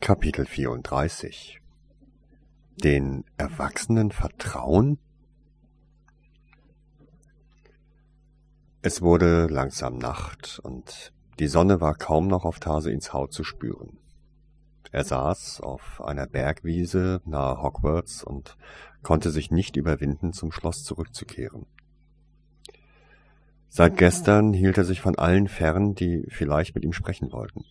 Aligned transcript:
Kapitel 0.00 0.46
34 0.46 1.60
Den 2.76 3.24
Erwachsenen 3.38 4.12
vertrauen? 4.12 4.98
Es 8.82 9.02
wurde 9.02 9.46
langsam 9.46 9.98
Nacht 9.98 10.60
und 10.62 11.12
die 11.40 11.48
Sonne 11.48 11.80
war 11.80 11.94
kaum 11.94 12.28
noch 12.28 12.44
auf 12.44 12.60
Tarseins 12.60 13.12
Haut 13.12 13.32
zu 13.32 13.42
spüren. 13.42 13.98
Er 14.92 15.02
saß 15.02 15.60
auf 15.62 16.00
einer 16.04 16.26
Bergwiese 16.26 17.20
nahe 17.24 17.60
Hogwarts 17.60 18.22
und 18.22 18.56
konnte 19.02 19.30
sich 19.30 19.50
nicht 19.50 19.76
überwinden, 19.76 20.32
zum 20.32 20.52
Schloss 20.52 20.84
zurückzukehren. 20.84 21.66
Seit 23.68 23.96
gestern 23.96 24.52
hielt 24.52 24.78
er 24.78 24.84
sich 24.84 25.00
von 25.00 25.18
allen 25.18 25.48
fern, 25.48 25.94
die 25.94 26.26
vielleicht 26.28 26.74
mit 26.76 26.84
ihm 26.84 26.92
sprechen 26.92 27.32
wollten. 27.32 27.64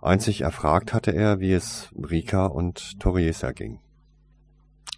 Einzig 0.00 0.42
erfragt 0.42 0.94
hatte 0.94 1.12
er, 1.12 1.40
wie 1.40 1.52
es 1.52 1.92
Rika 1.96 2.46
und 2.46 3.00
Toriesa 3.00 3.52
ging. 3.52 3.80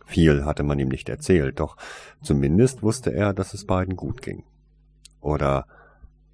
Viel 0.05 0.45
hatte 0.45 0.63
man 0.63 0.79
ihm 0.79 0.89
nicht 0.89 1.09
erzählt, 1.09 1.61
doch 1.61 1.77
zumindest 2.23 2.83
wusste 2.83 3.13
er, 3.13 3.33
dass 3.33 3.55
es 3.55 3.65
beiden 3.65 3.97
gut 3.97 4.23
ging. 4.23 4.45
Oder, 5.21 5.67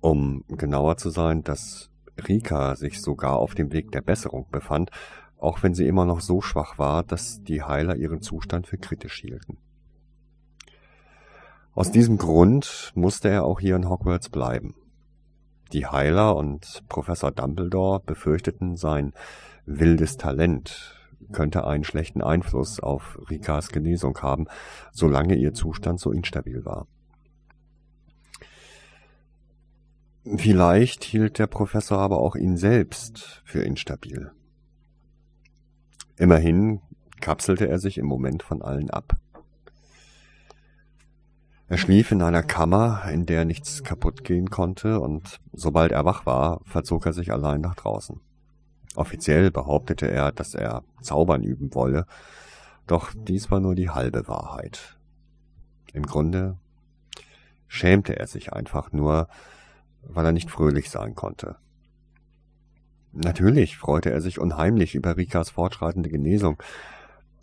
um 0.01 0.45
genauer 0.49 0.97
zu 0.97 1.11
sein, 1.11 1.43
dass 1.45 1.91
Rika 2.27 2.75
sich 2.75 3.03
sogar 3.03 3.37
auf 3.37 3.55
dem 3.55 3.73
Weg 3.73 3.93
der 3.93 4.01
Besserung 4.01 4.47
befand, 4.51 4.91
auch 5.39 5.63
wenn 5.63 5.75
sie 5.75 5.87
immer 5.87 6.07
noch 6.07 6.21
so 6.21 6.41
schwach 6.41 6.79
war, 6.79 7.05
dass 7.05 7.43
die 7.43 7.63
Heiler 7.63 7.97
ihren 7.97 8.23
Zustand 8.23 8.67
für 8.67 8.79
kritisch 8.79 9.21
hielten. 9.21 9.59
Aus 11.75 11.91
diesem 11.91 12.17
Grund 12.17 12.93
musste 12.95 13.29
er 13.29 13.45
auch 13.45 13.61
hier 13.61 13.77
in 13.77 13.89
Hogwarts 13.89 14.31
bleiben. 14.31 14.75
Die 15.73 15.87
Heiler 15.87 16.37
und 16.37 16.83
Professor 16.89 17.33
Dumbledore 17.33 18.01
befürchteten, 18.01 18.77
sein 18.77 19.13
wildes 19.65 20.17
Talent 20.17 20.97
könnte 21.33 21.67
einen 21.67 21.85
schlechten 21.85 22.23
Einfluss 22.23 22.79
auf 22.79 23.19
Rikas 23.31 23.71
Genesung 23.71 24.17
haben, 24.23 24.47
solange 24.93 25.35
ihr 25.35 25.55
Zustand 25.55 25.99
so 25.99 26.13
instabil 26.13 26.65
war. 26.65 26.87
Vielleicht 30.37 31.05
hielt 31.05 31.39
der 31.39 31.47
Professor 31.47 31.99
aber 31.99 32.19
auch 32.19 32.37
ihn 32.37 32.57
selbst 32.57 33.43
für 33.45 33.63
instabil. 33.63 34.33
Immerhin 36.17 36.81
kapselte 37.21 37.69
er 37.69 37.79
sich 37.79 37.99
im 37.99 38.07
Moment 38.07 38.43
von 38.43 38.63
allen 38.63 38.91
ab. 38.91 39.17
Er 41.69 41.79
schlief 41.79 42.13
in 42.13 42.23
einer 42.23 42.45
Kammer, 42.45 43.09
in 43.11 43.27
der 43.27 43.45
nichts 43.45 43.83
kaputt 43.83 44.23
gehen 44.23 44.51
konnte, 44.51 45.01
und 45.01 45.41
sobald 45.53 45.91
er 45.91 46.05
wach 46.05 46.25
war, 46.25 46.61
verzog 46.65 47.07
er 47.07 47.13
sich 47.13 47.33
allein 47.33 47.61
nach 47.61 47.75
draußen. 47.75 48.21
Offiziell 48.95 49.51
behauptete 49.51 50.09
er, 50.09 50.31
dass 50.31 50.55
er 50.55 50.85
Zaubern 51.03 51.43
üben 51.43 51.75
wolle, 51.75 52.07
doch 52.87 53.13
dies 53.15 53.51
war 53.51 53.59
nur 53.59 53.75
die 53.75 53.91
halbe 53.91 54.29
Wahrheit. 54.29 54.97
Im 55.93 56.05
Grunde 56.05 56.57
schämte 57.67 58.17
er 58.17 58.29
sich 58.29 58.53
einfach 58.53 58.93
nur, 58.93 59.29
weil 60.03 60.25
er 60.25 60.33
nicht 60.33 60.51
fröhlich 60.51 60.89
sein 60.89 61.17
konnte. 61.17 61.57
Natürlich 63.13 63.77
freute 63.77 64.11
er 64.11 64.21
sich 64.21 64.39
unheimlich 64.39 64.95
über 64.95 65.17
Rikas 65.17 65.51
fortschreitende 65.51 66.11
Genesung, 66.11 66.63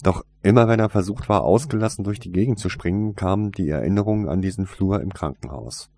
doch 0.01 0.25
immer 0.41 0.67
wenn 0.67 0.79
er 0.79 0.89
versucht 0.89 1.29
war, 1.29 1.43
ausgelassen 1.43 2.03
durch 2.03 2.19
die 2.19 2.31
Gegend 2.31 2.59
zu 2.59 2.69
springen, 2.69 3.15
kamen 3.15 3.51
die 3.51 3.69
Erinnerungen 3.69 4.27
an 4.27 4.41
diesen 4.41 4.65
Flur 4.65 5.01
im 5.01 5.13
Krankenhaus. 5.13 5.89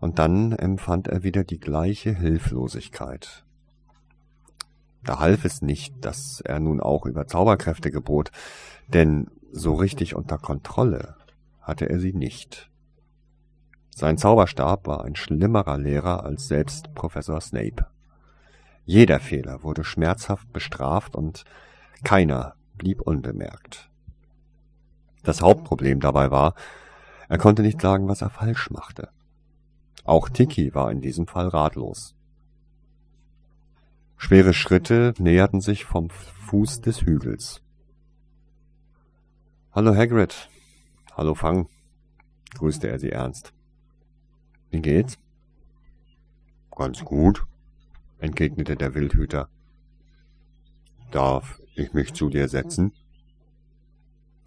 Und 0.00 0.18
dann 0.18 0.52
empfand 0.52 1.08
er 1.08 1.22
wieder 1.22 1.44
die 1.44 1.58
gleiche 1.58 2.14
Hilflosigkeit. 2.14 3.44
Da 5.04 5.18
half 5.18 5.44
es 5.44 5.62
nicht, 5.62 5.94
dass 6.04 6.40
er 6.40 6.60
nun 6.60 6.80
auch 6.80 7.06
über 7.06 7.26
Zauberkräfte 7.26 7.90
gebot, 7.90 8.30
denn 8.88 9.28
so 9.52 9.74
richtig 9.74 10.14
unter 10.14 10.38
Kontrolle 10.38 11.16
hatte 11.60 11.88
er 11.88 11.98
sie 11.98 12.12
nicht. 12.12 12.70
Sein 13.94 14.16
Zauberstab 14.16 14.86
war 14.86 15.04
ein 15.04 15.16
schlimmerer 15.16 15.76
Lehrer 15.76 16.24
als 16.24 16.46
selbst 16.46 16.94
Professor 16.94 17.40
Snape. 17.40 17.86
Jeder 18.84 19.18
Fehler 19.18 19.62
wurde 19.62 19.82
schmerzhaft 19.84 20.52
bestraft 20.52 21.16
und 21.16 21.44
keiner 22.04 22.54
blieb 22.76 23.00
unbemerkt. 23.00 23.90
Das 25.22 25.40
Hauptproblem 25.40 26.00
dabei 26.00 26.30
war, 26.30 26.54
er 27.28 27.38
konnte 27.38 27.62
nicht 27.62 27.80
sagen, 27.80 28.08
was 28.08 28.22
er 28.22 28.30
falsch 28.30 28.70
machte. 28.70 29.10
Auch 30.04 30.28
Tiki 30.28 30.74
war 30.74 30.90
in 30.90 31.00
diesem 31.00 31.26
Fall 31.26 31.48
ratlos. 31.48 32.14
Schwere 34.16 34.54
Schritte 34.54 35.12
näherten 35.18 35.60
sich 35.60 35.84
vom 35.84 36.08
Fuß 36.10 36.80
des 36.80 37.02
Hügels. 37.02 37.62
Hallo 39.72 39.94
Hagrid. 39.94 40.48
Hallo 41.14 41.34
Fang, 41.34 41.68
grüßte 42.54 42.88
er 42.88 42.98
sie 42.98 43.10
ernst. 43.10 43.52
Wie 44.70 44.80
geht's? 44.80 45.18
Ganz 46.74 47.04
gut, 47.04 47.44
entgegnete 48.18 48.76
der 48.76 48.94
Wildhüter. 48.94 49.48
Darf 51.10 51.60
ich 51.78 51.92
mich 51.94 52.14
zu 52.14 52.28
dir 52.28 52.48
setzen? 52.48 52.92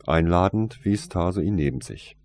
Einladend 0.06 0.84
wies 0.84 1.10
Tase 1.10 1.44
ihn 1.44 1.56
neben 1.56 1.82
sich. 1.82 2.18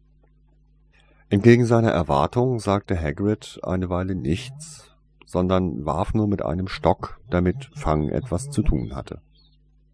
Entgegen 1.28 1.66
seiner 1.66 1.90
Erwartung 1.90 2.60
sagte 2.60 3.00
Hagrid 3.00 3.58
eine 3.62 3.90
Weile 3.90 4.14
nichts, 4.14 4.90
sondern 5.24 5.84
warf 5.84 6.14
nur 6.14 6.28
mit 6.28 6.42
einem 6.42 6.68
Stock, 6.68 7.20
damit 7.28 7.70
Fang 7.74 8.08
etwas 8.08 8.50
zu 8.50 8.62
tun 8.62 8.94
hatte. 8.94 9.20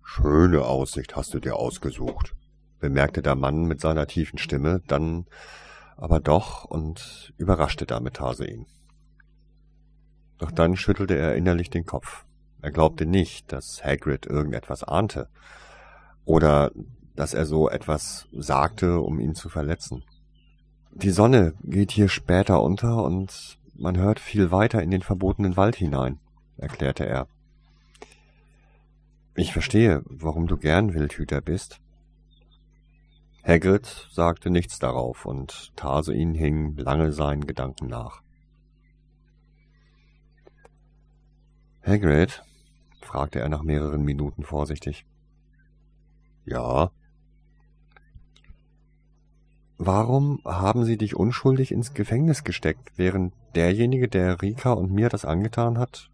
Schöne 0.03 0.65
Aussicht 0.65 1.17
hast 1.17 1.33
du 1.33 1.41
dir 1.41 1.57
ausgesucht, 1.57 2.35
bemerkte 2.81 3.23
der 3.23 3.35
Mann 3.35 3.65
mit 3.65 3.81
seiner 3.81 4.07
tiefen 4.07 4.39
Stimme, 4.39 4.83
dann 4.87 5.25
aber 5.97 6.21
doch 6.21 6.65
und 6.65 7.33
überraschte 7.39 7.87
damit 7.87 8.21
Hase 8.21 8.47
ihn. 8.47 8.67
Doch 10.39 10.51
dann 10.51 10.77
schüttelte 10.77 11.17
er 11.17 11.35
innerlich 11.37 11.71
den 11.71 11.87
Kopf. 11.87 12.27
Er 12.63 12.71
glaubte 12.71 13.07
nicht, 13.07 13.53
dass 13.53 13.85
Hagrid 13.85 14.25
irgendetwas 14.25 14.85
ahnte 14.85 15.29
oder 16.25 16.71
dass 17.17 17.35
er 17.35 17.45
so 17.45 17.69
etwas 17.69 18.29
sagte, 18.33 19.01
um 19.01 19.19
ihn 19.19 19.35
zu 19.35 19.49
verletzen. 19.49 20.05
Die 20.93 21.11
Sonne 21.11 21.55
geht 21.65 21.91
hier 21.91 22.09
später 22.09 22.63
unter 22.63 23.03
und 23.03 23.59
man 23.75 23.99
hört 23.99 24.21
viel 24.21 24.51
weiter 24.51 24.83
in 24.83 24.91
den 24.91 25.03
verbotenen 25.03 25.57
Wald 25.57 25.77
hinein, 25.77 26.21
erklärte 26.57 27.05
er. 27.05 27.27
Ich 29.35 29.53
verstehe, 29.53 30.03
warum 30.05 30.47
du 30.47 30.57
gern 30.57 30.95
Wildhüter 30.95 31.41
bist. 31.41 31.81
Hagrid 33.43 34.07
sagte 34.13 34.51
nichts 34.51 34.79
darauf, 34.79 35.27
und 35.27 35.73
Tarsuin 35.75 36.35
hing 36.35 36.77
lange 36.77 37.11
seinen 37.13 37.47
Gedanken 37.47 37.89
nach. 37.89 38.23
Hagrid, 41.85 42.45
fragte 43.13 43.41
er 43.41 43.51
nach 43.51 43.63
mehreren 43.63 44.05
Minuten 44.05 44.43
vorsichtig. 44.43 45.05
Ja. 46.47 46.91
Warum 49.77 50.41
haben 50.47 50.87
Sie 50.87 50.97
dich 50.97 51.15
unschuldig 51.15 51.73
ins 51.73 51.93
Gefängnis 51.93 52.43
gesteckt, 52.43 52.93
während 52.97 53.35
derjenige, 53.55 54.09
der 54.09 54.41
Rika 54.41 54.73
und 54.73 54.93
mir 54.93 55.11
das 55.11 55.27
angetan 55.27 55.77
hat, 55.77 56.09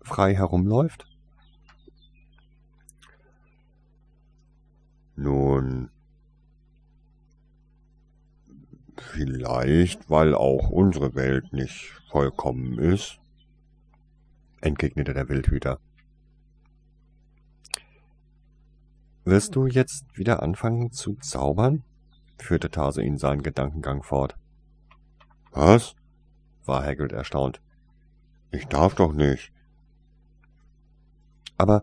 frei 0.00 0.36
herumläuft? 0.36 1.08
Nun, 5.16 5.90
vielleicht, 8.96 10.08
weil 10.08 10.36
auch 10.36 10.70
unsere 10.70 11.16
Welt 11.16 11.52
nicht 11.52 12.00
vollkommen 12.10 12.78
ist, 12.78 13.18
entgegnete 14.60 15.14
der 15.14 15.28
Wildhüter. 15.28 15.80
Wirst 19.24 19.56
du 19.56 19.66
jetzt 19.66 20.04
wieder 20.16 20.42
anfangen 20.42 20.92
zu 20.92 21.14
zaubern? 21.16 21.82
führte 22.38 22.70
Tarsuin 22.70 23.16
seinen 23.16 23.42
Gedankengang 23.42 24.02
fort. 24.02 24.36
Was? 25.52 25.94
war 26.64 26.84
Hagrid 26.84 27.12
erstaunt. 27.12 27.60
Ich 28.50 28.66
darf 28.66 28.94
doch 28.94 29.12
nicht. 29.12 29.52
Aber 31.56 31.82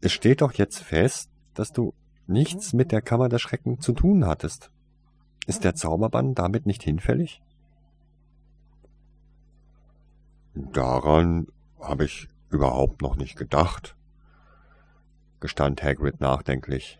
es 0.00 0.12
steht 0.12 0.40
doch 0.40 0.52
jetzt 0.52 0.82
fest, 0.82 1.30
dass 1.54 1.72
du 1.72 1.94
nichts 2.26 2.72
mit 2.72 2.92
der 2.92 3.02
Kammer 3.02 3.28
der 3.28 3.38
Schrecken 3.38 3.80
zu 3.80 3.92
tun 3.92 4.26
hattest. 4.26 4.70
Ist 5.46 5.64
der 5.64 5.74
Zauberbann 5.74 6.34
damit 6.34 6.66
nicht 6.66 6.82
hinfällig? 6.82 7.42
Daran 10.54 11.46
habe 11.80 12.04
ich 12.04 12.28
überhaupt 12.50 13.02
noch 13.02 13.16
nicht 13.16 13.36
gedacht, 13.36 13.96
gestand 15.44 15.82
Hagrid 15.82 16.22
nachdenklich. 16.22 16.98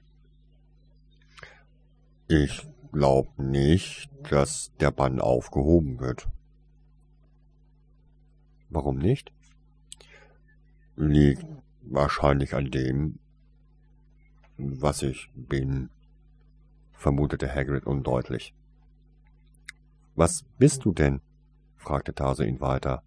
Ich 2.28 2.68
glaub 2.92 3.38
nicht, 3.38 4.10
dass 4.28 4.70
der 4.80 4.90
Bann 4.90 5.18
aufgehoben 5.18 5.98
wird. 5.98 6.28
Warum 8.68 8.98
nicht? 8.98 9.32
liegt 10.96 11.46
wahrscheinlich 11.80 12.54
an 12.54 12.70
dem, 12.70 13.18
was 14.58 15.00
ich 15.00 15.30
bin, 15.34 15.88
vermutete 16.92 17.48
Hagrid 17.48 17.86
undeutlich. 17.86 18.52
Was 20.16 20.44
bist 20.58 20.84
du 20.84 20.92
denn? 20.92 21.22
fragte 21.76 22.12
Tase 22.14 22.44
ihn 22.44 22.60
weiter. 22.60 23.02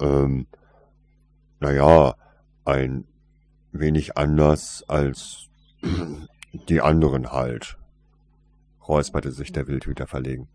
Ähm, 0.00 0.46
naja, 1.60 2.14
ein 2.64 3.04
wenig 3.72 4.16
anders 4.16 4.84
als 4.88 5.48
die 6.68 6.80
anderen 6.80 7.32
halt, 7.32 7.78
räusperte 8.86 9.32
sich 9.32 9.52
der 9.52 9.66
Wildhüter 9.66 10.06
verlegen. 10.06 10.48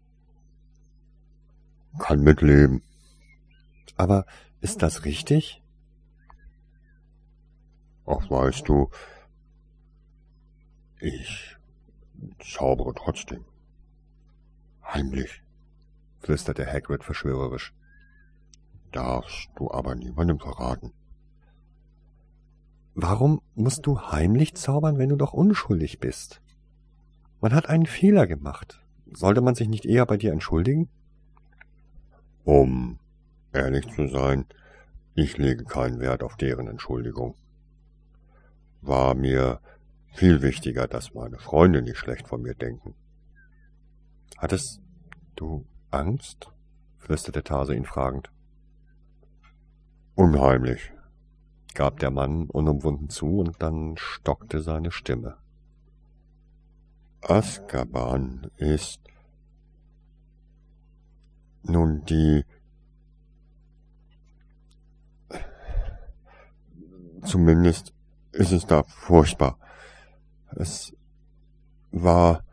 Kann 1.99 2.21
mitleben. 2.21 2.83
Aber 3.95 4.25
ist 4.61 4.81
das 4.83 5.05
richtig? 5.05 5.63
Ach, 8.05 8.29
weißt 8.29 8.67
du, 8.69 8.89
ich 10.99 11.57
zaubere 12.39 12.93
trotzdem. 12.93 13.45
Heimlich, 14.83 15.43
flüsterte 16.19 16.65
Hagrid 16.65 17.03
verschwörerisch. 17.03 17.73
Darfst 18.91 19.49
du 19.57 19.69
aber 19.71 19.95
niemandem 19.95 20.39
verraten. 20.39 20.93
Warum 22.99 23.44
musst 23.53 23.85
du 23.85 24.01
heimlich 24.01 24.55
zaubern, 24.55 24.97
wenn 24.97 25.09
du 25.09 25.17
doch 25.17 25.31
unschuldig 25.31 25.99
bist? 25.99 26.41
Man 27.41 27.53
hat 27.53 27.69
einen 27.69 27.85
Fehler 27.85 28.25
gemacht. 28.25 28.83
Sollte 29.13 29.41
man 29.41 29.53
sich 29.53 29.69
nicht 29.69 29.85
eher 29.85 30.07
bei 30.07 30.17
dir 30.17 30.31
entschuldigen? 30.31 30.89
Um 32.44 32.97
ehrlich 33.53 33.88
zu 33.94 34.07
sein, 34.07 34.45
ich 35.13 35.38
lege 35.38 35.63
keinen 35.63 35.99
Wert 35.99 36.23
auf 36.23 36.38
deren 36.38 36.67
Entschuldigung. 36.67 37.35
War 38.81 39.13
mir 39.13 39.59
viel 40.15 40.41
wichtiger, 40.41 40.88
dass 40.88 41.13
meine 41.13 41.38
Freunde 41.38 41.83
nicht 41.83 41.99
schlecht 41.99 42.27
von 42.27 42.41
mir 42.41 42.55
denken. 42.55 42.95
Hattest 44.38 44.81
du 45.35 45.67
Angst? 45.91 46.51
flüsterte 46.97 47.44
Tase 47.44 47.75
ihn 47.75 47.85
fragend. 47.85 48.31
Unheimlich, 50.15 50.91
gab 51.77 52.00
der 52.00 52.09
Mann 52.09 52.50
unumwunden 52.50 53.07
zu, 53.07 53.38
und 53.38 53.62
dann 53.62 53.97
stockte 53.97 54.62
seine 54.62 54.89
Stimme. 54.89 55.38
Azkaban 57.21 58.50
ist 58.57 59.00
nun 61.62 62.03
die 62.06 62.45
zumindest 67.24 67.94
ist 68.31 68.53
es 68.53 68.65
da 68.65 68.81
furchtbar. 68.81 69.59
Es 70.56 70.95
war, 71.91 72.44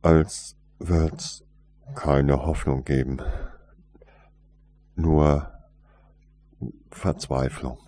als 0.00 0.56
wird's 0.78 1.44
keine 1.94 2.46
Hoffnung 2.46 2.82
geben. 2.84 3.20
Nur 4.94 5.52
Verzweiflung. 6.90 7.78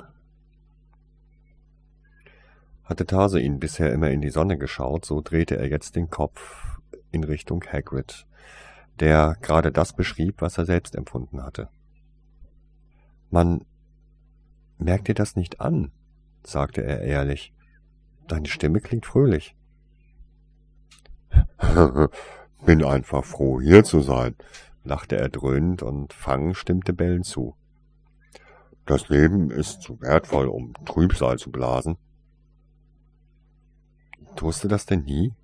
Hatte 2.90 3.06
Tase 3.06 3.40
ihn 3.40 3.60
bisher 3.60 3.92
immer 3.92 4.10
in 4.10 4.20
die 4.20 4.30
Sonne 4.30 4.58
geschaut, 4.58 5.04
so 5.04 5.20
drehte 5.20 5.56
er 5.56 5.68
jetzt 5.68 5.94
den 5.94 6.10
Kopf 6.10 6.80
in 7.12 7.22
Richtung 7.22 7.62
Hagrid, 7.62 8.26
der 8.98 9.36
gerade 9.42 9.70
das 9.70 9.92
beschrieb, 9.92 10.42
was 10.42 10.58
er 10.58 10.66
selbst 10.66 10.96
empfunden 10.96 11.40
hatte. 11.40 11.68
Man 13.30 13.64
merkt 14.76 15.06
dir 15.06 15.14
das 15.14 15.36
nicht 15.36 15.60
an, 15.60 15.92
sagte 16.42 16.82
er 16.82 17.02
ehrlich. 17.02 17.54
Deine 18.26 18.48
Stimme 18.48 18.80
klingt 18.80 19.06
fröhlich. 19.06 19.54
Bin 22.66 22.84
einfach 22.84 23.24
froh, 23.24 23.60
hier 23.60 23.84
zu 23.84 24.00
sein, 24.00 24.34
lachte 24.82 25.16
er 25.16 25.28
dröhnend 25.28 25.84
und 25.84 26.12
Fang 26.12 26.54
stimmte 26.54 26.92
Bellen 26.92 27.22
zu. 27.22 27.54
Das 28.84 29.08
Leben 29.08 29.52
ist 29.52 29.80
zu 29.80 30.00
wertvoll, 30.00 30.48
um 30.48 30.74
Trübsal 30.86 31.38
zu 31.38 31.52
blasen. 31.52 31.96
Tust 34.40 34.64
du 34.64 34.68
das 34.68 34.86
denn 34.86 35.02
nie? 35.02 35.34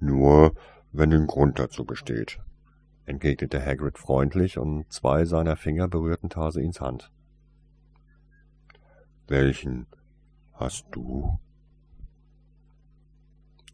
Nur, 0.00 0.54
wenn 0.92 1.10
ein 1.14 1.26
Grund 1.26 1.58
dazu 1.58 1.86
besteht, 1.86 2.40
entgegnete 3.06 3.64
Hagrid 3.64 3.96
freundlich, 3.96 4.58
und 4.58 4.92
zwei 4.92 5.24
seiner 5.24 5.56
Finger 5.56 5.88
berührten 5.88 6.28
Tarseins 6.28 6.82
Hand. 6.82 7.10
Welchen 9.28 9.86
hast 10.52 10.88
du? 10.90 11.38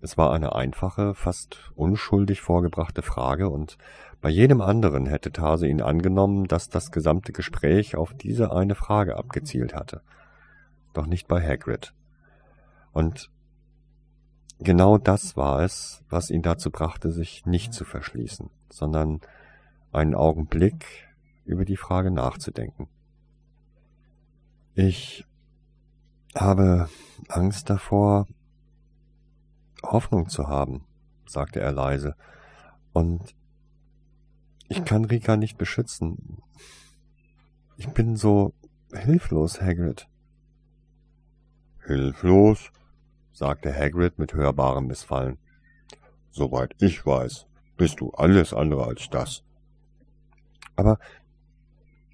Es 0.01 0.17
war 0.17 0.33
eine 0.33 0.55
einfache, 0.55 1.13
fast 1.17 1.73
unschuldig 1.75 2.43
vorgebrachte 2.43 3.03
Frage, 3.03 3.51
und 3.51 3.77
bei 4.21 4.29
jedem 4.29 4.61
anderen 4.61 5.05
hätte 5.07 5.33
Tase 5.33 5.67
ihn 5.67 5.83
angenommen, 5.83 6.47
dass 6.47 6.69
das 6.69 6.93
gesamte 6.93 7.33
Gespräch 7.33 7.97
auf 7.97 8.15
diese 8.15 8.53
eine 8.53 8.77
Frage 8.77 9.17
abgezielt 9.17 9.75
hatte. 9.75 10.01
Doch 10.93 11.07
nicht 11.07 11.27
bei 11.27 11.45
Hagrid. 11.45 11.93
Und 12.93 13.34
genau 14.59 14.99
das 14.99 15.37
war 15.37 15.63
es, 15.63 16.03
was 16.09 16.31
ihn 16.31 16.43
dazu 16.43 16.71
brachte, 16.71 17.13
sich 17.13 17.47
nicht 17.47 17.73
zu 17.73 17.85
verschließen, 17.85 18.51
sondern 18.71 19.21
einen 19.93 20.15
Augenblick 20.15 20.87
über 21.45 21.65
die 21.65 21.77
Frage 21.77 22.11
nachzudenken. 22.11 22.89
Ich 24.75 25.25
habe 26.35 26.89
Angst 27.29 27.71
davor, 27.71 28.27
Hoffnung 29.83 30.29
zu 30.29 30.49
haben, 30.49 30.85
sagte 31.27 31.61
er 31.61 31.73
leise, 31.73 32.17
und 32.93 33.35
ich 34.69 34.85
kann 34.85 35.05
Rika 35.05 35.37
nicht 35.37 35.59
beschützen. 35.59 36.43
Ich 37.77 37.89
bin 37.89 38.17
so 38.17 38.55
hilflos, 38.93 39.61
Hagrid. 39.61 40.09
Hilflos? 41.87 42.71
Sagte 43.35 43.75
Hagrid 43.75 44.19
mit 44.19 44.33
hörbarem 44.33 44.87
Missfallen. 44.87 45.39
Soweit 46.31 46.75
ich 46.81 47.05
weiß, 47.05 47.47
bist 47.77 48.01
du 48.01 48.11
alles 48.13 48.55
andere 48.55 48.87
als 48.87 49.11
das. 49.11 49.43
Aber 50.77 50.99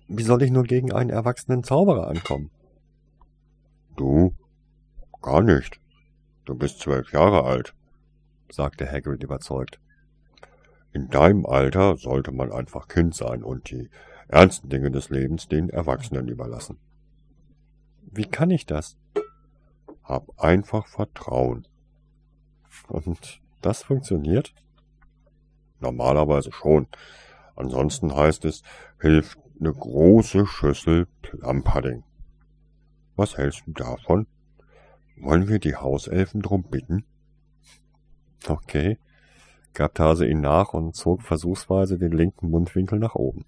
wie 0.09 0.23
soll 0.23 0.43
ich 0.43 0.51
nur 0.51 0.65
gegen 0.65 0.93
einen 0.93 1.11
erwachsenen 1.11 1.63
Zauberer 1.63 2.09
ankommen? 2.09 2.51
Du? 3.97 4.35
Gar 5.23 5.43
nicht. 5.43 5.79
Du 6.47 6.55
bist 6.55 6.81
zwölf 6.81 7.13
Jahre 7.13 7.45
alt, 7.45 7.75
sagte 8.51 8.91
Hagrid 8.91 9.23
überzeugt. 9.23 9.79
In 10.93 11.09
deinem 11.11 11.47
Alter 11.47 11.97
sollte 11.97 12.33
man 12.33 12.51
einfach 12.51 12.89
Kind 12.89 13.15
sein 13.15 13.45
und 13.45 13.71
die 13.71 13.91
ernsten 14.29 14.69
Dinge 14.71 14.91
des 14.91 15.11
Lebens 15.11 15.49
den 15.49 15.69
Erwachsenen 15.69 16.29
überlassen. 16.29 16.79
Wie 18.03 18.25
kann 18.25 18.51
ich 18.51 18.67
das? 18.67 18.97
Hab 20.11 20.41
einfach 20.41 20.89
Vertrauen. 20.89 21.69
Und 22.89 23.41
das 23.63 23.85
funktioniert? 23.85 24.53
Normalerweise 25.79 26.51
schon. 26.51 26.89
Ansonsten 27.55 28.13
heißt 28.13 28.45
es, 28.45 28.65
hilft 29.01 29.39
eine 29.61 29.73
große 29.73 30.47
Schüssel 30.47 31.07
Plumpudding. 31.23 32.03
Was 33.15 33.39
hältst 33.39 33.63
du 33.69 33.73
davon? 33.73 34.27
Wollen 35.17 35.47
wir 35.47 35.61
die 35.61 35.77
Hauselfen 35.77 36.43
drum 36.43 36.65
bitten? 36.65 37.05
Okay, 38.49 38.99
gab 39.75 39.95
Tase 39.95 40.27
ihn 40.27 40.41
nach 40.41 40.75
und 40.75 40.97
zog 40.97 41.23
versuchsweise 41.23 41.99
den 41.99 42.11
linken 42.11 42.51
Mundwinkel 42.51 42.99
nach 42.99 43.15
oben. 43.15 43.45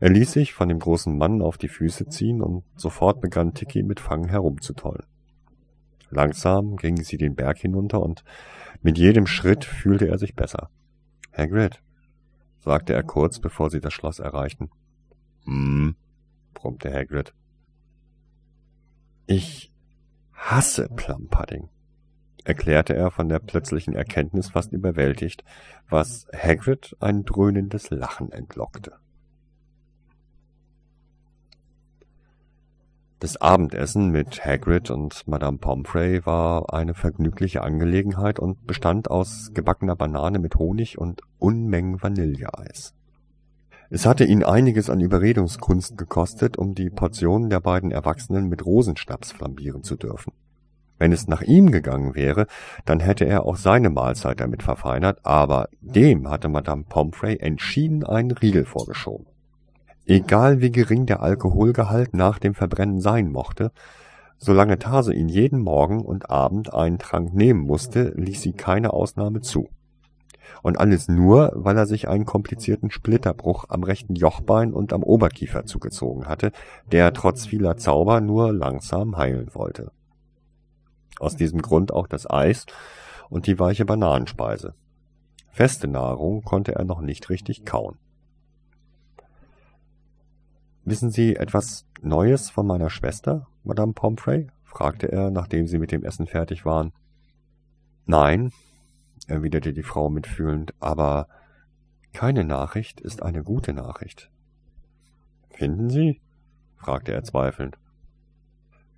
Er 0.00 0.08
ließ 0.08 0.32
sich 0.32 0.54
von 0.54 0.70
dem 0.70 0.78
großen 0.78 1.14
Mann 1.18 1.42
auf 1.42 1.58
die 1.58 1.68
Füße 1.68 2.06
ziehen 2.06 2.40
und 2.40 2.64
sofort 2.76 3.20
begann 3.20 3.52
Tiki 3.52 3.82
mit 3.82 4.00
Fang 4.00 4.30
herumzutollen. 4.30 5.11
Langsam 6.12 6.76
gingen 6.76 7.02
sie 7.02 7.16
den 7.16 7.34
Berg 7.34 7.56
hinunter 7.56 8.02
und 8.02 8.22
mit 8.82 8.98
jedem 8.98 9.26
Schritt 9.26 9.64
fühlte 9.64 10.08
er 10.08 10.18
sich 10.18 10.34
besser. 10.34 10.68
Hagrid, 11.32 11.82
sagte 12.60 12.92
er 12.92 13.02
kurz, 13.02 13.38
bevor 13.38 13.70
sie 13.70 13.80
das 13.80 13.94
Schloss 13.94 14.18
erreichten. 14.18 14.70
Hm, 15.44 15.96
brummte 16.52 16.92
Hagrid. 16.92 17.32
Ich 19.26 19.72
hasse 20.34 20.90
Plum-Pudding, 20.90 21.70
erklärte 22.44 22.94
er 22.94 23.10
von 23.10 23.30
der 23.30 23.38
plötzlichen 23.38 23.94
Erkenntnis 23.94 24.50
fast 24.50 24.72
überwältigt, 24.72 25.44
was 25.88 26.26
Hagrid 26.36 26.94
ein 27.00 27.24
dröhnendes 27.24 27.88
Lachen 27.88 28.30
entlockte. 28.32 28.92
Das 33.22 33.40
Abendessen 33.40 34.10
mit 34.10 34.44
Hagrid 34.44 34.90
und 34.90 35.28
Madame 35.28 35.56
Pomfrey 35.58 36.26
war 36.26 36.74
eine 36.74 36.92
vergnügliche 36.92 37.62
Angelegenheit 37.62 38.40
und 38.40 38.66
bestand 38.66 39.12
aus 39.12 39.52
gebackener 39.54 39.94
Banane 39.94 40.40
mit 40.40 40.56
Honig 40.56 40.98
und 40.98 41.20
Unmengen 41.38 42.02
Vanilleeis. 42.02 42.94
Es 43.90 44.06
hatte 44.06 44.24
ihn 44.24 44.42
einiges 44.42 44.90
an 44.90 44.98
Überredungskunst 44.98 45.96
gekostet, 45.96 46.56
um 46.56 46.74
die 46.74 46.90
Portionen 46.90 47.48
der 47.48 47.60
beiden 47.60 47.92
Erwachsenen 47.92 48.48
mit 48.48 48.66
Rosenschnaps 48.66 49.30
flambieren 49.30 49.84
zu 49.84 49.94
dürfen. 49.94 50.32
Wenn 50.98 51.12
es 51.12 51.28
nach 51.28 51.42
ihm 51.42 51.70
gegangen 51.70 52.16
wäre, 52.16 52.48
dann 52.86 52.98
hätte 52.98 53.24
er 53.24 53.46
auch 53.46 53.56
seine 53.56 53.90
Mahlzeit 53.90 54.40
damit 54.40 54.64
verfeinert, 54.64 55.20
aber 55.22 55.68
dem 55.80 56.28
hatte 56.28 56.48
Madame 56.48 56.82
Pomfrey 56.88 57.36
entschieden 57.36 58.02
einen 58.02 58.32
Riegel 58.32 58.64
vorgeschoben. 58.64 59.31
Egal 60.06 60.60
wie 60.60 60.72
gering 60.72 61.06
der 61.06 61.22
Alkoholgehalt 61.22 62.14
nach 62.14 62.38
dem 62.38 62.54
Verbrennen 62.54 63.00
sein 63.00 63.30
mochte, 63.30 63.70
solange 64.36 64.78
Tase 64.78 65.14
ihn 65.14 65.28
jeden 65.28 65.60
Morgen 65.60 66.00
und 66.00 66.28
Abend 66.28 66.74
einen 66.74 66.98
Trank 66.98 67.32
nehmen 67.32 67.60
musste, 67.60 68.12
ließ 68.16 68.42
sie 68.42 68.52
keine 68.52 68.92
Ausnahme 68.92 69.40
zu. 69.40 69.68
Und 70.62 70.78
alles 70.78 71.08
nur, 71.08 71.52
weil 71.54 71.76
er 71.76 71.86
sich 71.86 72.08
einen 72.08 72.24
komplizierten 72.24 72.90
Splitterbruch 72.90 73.66
am 73.68 73.84
rechten 73.84 74.16
Jochbein 74.16 74.72
und 74.72 74.92
am 74.92 75.02
Oberkiefer 75.04 75.64
zugezogen 75.66 76.26
hatte, 76.26 76.50
der 76.90 77.12
trotz 77.12 77.46
vieler 77.46 77.76
Zauber 77.76 78.20
nur 78.20 78.52
langsam 78.52 79.16
heilen 79.16 79.54
wollte. 79.54 79.92
Aus 81.20 81.36
diesem 81.36 81.62
Grund 81.62 81.92
auch 81.92 82.08
das 82.08 82.28
Eis 82.28 82.66
und 83.30 83.46
die 83.46 83.58
weiche 83.58 83.84
Bananenspeise. 83.84 84.74
Feste 85.50 85.86
Nahrung 85.86 86.42
konnte 86.42 86.74
er 86.74 86.84
noch 86.84 87.00
nicht 87.00 87.30
richtig 87.30 87.64
kauen. 87.64 87.98
Wissen 90.84 91.10
Sie 91.10 91.36
etwas 91.36 91.86
Neues 92.00 92.50
von 92.50 92.66
meiner 92.66 92.90
Schwester, 92.90 93.46
Madame 93.62 93.92
Pomfrey? 93.92 94.48
fragte 94.64 95.12
er, 95.12 95.30
nachdem 95.30 95.68
sie 95.68 95.78
mit 95.78 95.92
dem 95.92 96.02
Essen 96.02 96.26
fertig 96.26 96.64
waren. 96.64 96.92
Nein, 98.04 98.52
erwiderte 99.28 99.72
die 99.72 99.84
Frau 99.84 100.08
mitfühlend, 100.08 100.74
aber 100.80 101.28
keine 102.12 102.42
Nachricht 102.42 103.00
ist 103.00 103.22
eine 103.22 103.44
gute 103.44 103.72
Nachricht. 103.72 104.30
Finden 105.50 105.88
Sie? 105.88 106.20
fragte 106.76 107.12
er 107.12 107.22
zweifelnd. 107.22 107.78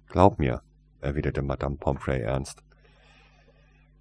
Glaub 0.08 0.38
mir, 0.38 0.62
erwiderte 1.02 1.42
Madame 1.42 1.76
Pomfrey 1.76 2.20
ernst. 2.20 2.62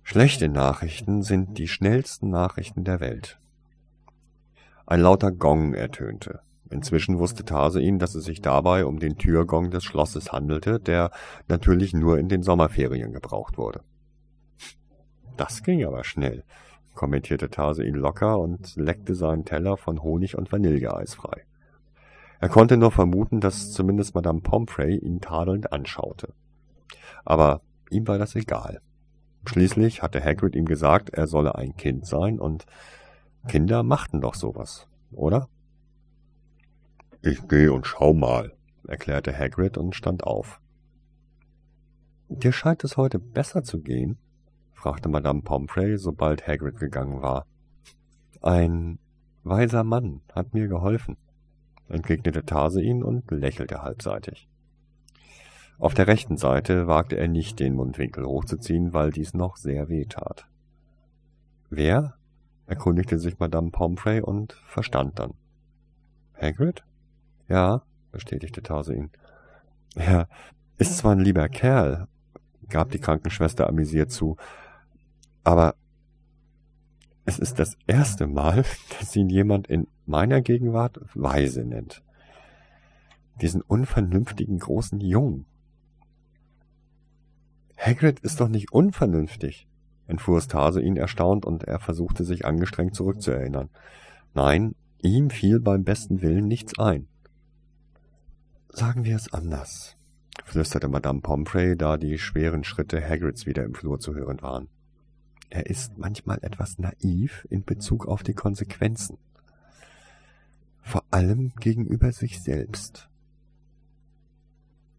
Schlechte 0.04 0.48
Nachrichten 0.48 1.22
sind 1.22 1.58
die 1.58 1.68
schnellsten 1.68 2.30
Nachrichten 2.30 2.86
der 2.86 3.02
Welt. 3.02 3.40
Ein 4.86 5.02
lauter 5.02 5.32
Gong 5.32 5.74
ertönte. 5.74 6.42
Inzwischen 6.74 7.20
wusste 7.20 7.46
Tarsein, 7.46 8.00
dass 8.00 8.16
es 8.16 8.26
sich 8.26 8.42
dabei 8.42 8.86
um 8.86 8.98
den 8.98 9.16
Türgong 9.20 9.70
des 9.70 9.84
Schlosses 9.84 10.32
handelte, 10.32 10.80
der 10.80 11.12
natürlich 11.48 11.94
nur 11.94 12.18
in 12.18 12.30
den 12.30 12.42
Sommerferien 12.42 13.14
gebraucht 13.14 13.60
wurde. 13.60 13.82
Das 15.38 15.62
ging 15.62 15.86
aber 15.86 16.04
schnell, 16.04 16.44
kommentierte 16.96 17.52
Tarsein 17.52 17.94
locker 17.94 18.40
und 18.40 18.76
leckte 18.76 19.14
seinen 19.14 19.46
Teller 19.46 19.78
von 19.78 20.02
Honig 20.02 20.36
und 20.36 20.52
Vanilleeis 20.52 21.14
frei. 21.14 21.46
Er 22.40 22.50
konnte 22.50 22.76
nur 22.76 22.92
vermuten, 22.92 23.40
dass 23.40 23.72
zumindest 23.72 24.16
Madame 24.16 24.42
Pomfrey 24.42 24.98
ihn 24.98 25.22
tadelnd 25.22 25.72
anschaute. 25.72 26.34
Aber 27.24 27.62
ihm 27.92 28.08
war 28.08 28.18
das 28.18 28.36
egal. 28.36 28.82
Schließlich 29.46 30.02
hatte 30.02 30.24
Hagrid 30.24 30.56
ihm 30.56 30.66
gesagt, 30.66 31.12
er 31.12 31.28
solle 31.28 31.54
ein 31.54 31.76
Kind 31.78 32.08
sein, 32.08 32.40
und 32.40 32.66
Kinder 33.48 33.84
machten 33.84 34.22
doch 34.22 34.34
sowas, 34.34 34.88
oder? 35.12 35.50
Ich 37.26 37.48
geh 37.48 37.70
und 37.70 37.88
schau 37.88 38.14
mal, 38.14 38.52
erklärte 38.86 39.34
Hagrid 39.34 39.78
und 39.78 39.96
stand 39.96 40.26
auf. 40.26 40.60
Dir 42.28 42.52
scheint 42.52 42.84
es 42.84 42.98
heute 42.98 43.18
besser 43.18 43.64
zu 43.64 43.80
gehen? 43.80 44.18
fragte 44.74 45.08
Madame 45.08 45.42
Pomfrey, 45.42 45.98
sobald 45.98 46.46
Hagrid 46.46 46.80
gegangen 46.80 47.22
war. 47.22 47.46
Ein 48.42 49.00
weiser 49.44 49.86
Mann 49.86 50.20
hat 50.34 50.54
mir 50.54 50.68
geholfen, 50.68 51.16
entgegnete 51.88 52.46
Tarsein 52.46 53.02
und 53.04 53.32
lächelte 53.32 53.82
halbseitig. 53.82 54.50
Auf 55.80 55.94
der 55.94 56.08
rechten 56.08 56.36
Seite 56.36 56.88
wagte 56.88 57.16
er 57.16 57.30
nicht, 57.30 57.58
den 57.62 57.76
Mundwinkel 57.76 58.26
hochzuziehen, 58.26 58.92
weil 58.92 59.12
dies 59.12 59.34
noch 59.34 59.56
sehr 59.56 59.88
weh 59.88 60.04
tat. 60.06 60.46
Wer? 61.70 62.16
erkundigte 62.66 63.18
sich 63.18 63.40
Madame 63.40 63.72
Pomfrey 63.72 64.20
und 64.20 64.52
verstand 64.66 65.20
dann. 65.20 65.36
Hagrid? 66.34 66.84
Ja, 67.48 67.84
bestätigte 68.12 68.62
Tarsin. 68.62 69.12
Er 69.96 70.28
ist 70.78 70.98
zwar 70.98 71.14
ein 71.14 71.20
lieber 71.20 71.48
Kerl, 71.50 72.08
gab 72.70 72.92
die 72.92 73.00
Krankenschwester 73.00 73.68
amüsiert 73.68 74.12
zu, 74.12 74.38
aber 75.44 75.76
es 77.26 77.40
ist 77.40 77.60
das 77.60 77.78
erste 77.88 78.28
Mal, 78.28 78.66
dass 79.00 79.16
ihn 79.16 79.30
jemand 79.30 79.68
in 79.68 79.88
meiner 80.06 80.42
Gegenwart 80.42 81.00
Weise 81.14 81.64
nennt. 81.64 82.04
Diesen 83.42 83.62
unvernünftigen 83.62 84.60
großen 84.60 85.00
Jungen. 85.00 85.46
Hagrid 87.78 88.20
ist 88.20 88.40
doch 88.40 88.50
nicht 88.50 88.72
unvernünftig, 88.72 89.68
entfuhr 90.08 90.40
Stase 90.42 90.82
ihn 90.82 90.98
erstaunt 90.98 91.46
und 91.46 91.64
er 91.64 91.80
versuchte 91.80 92.24
sich 92.24 92.46
angestrengt 92.46 92.96
zurückzuerinnern. 92.96 93.70
Nein, 94.34 94.76
ihm 95.02 95.30
fiel 95.30 95.60
beim 95.60 95.84
besten 95.84 96.22
Willen 96.22 96.48
nichts 96.48 96.78
ein. 96.80 97.08
Sagen 98.76 99.04
wir 99.04 99.16
es 99.16 99.32
anders, 99.32 99.98
flüsterte 100.44 100.88
Madame 100.88 101.22
Pomfrey, 101.22 101.78
da 101.78 101.96
die 101.96 102.18
schweren 102.18 102.64
Schritte 102.64 103.08
Hagrids 103.08 103.46
wieder 103.46 103.64
im 103.66 103.76
Flur 103.76 104.00
zu 104.00 104.16
hören 104.16 104.42
waren. 104.42 104.68
Er 105.52 105.68
ist 105.68 106.00
manchmal 106.00 106.40
etwas 106.42 106.80
naiv 106.80 107.46
in 107.52 107.64
Bezug 107.64 108.08
auf 108.08 108.24
die 108.24 108.34
Konsequenzen. 108.34 109.20
Vor 110.82 111.04
allem 111.12 111.54
gegenüber 111.60 112.12
sich 112.12 112.42
selbst. 112.42 113.10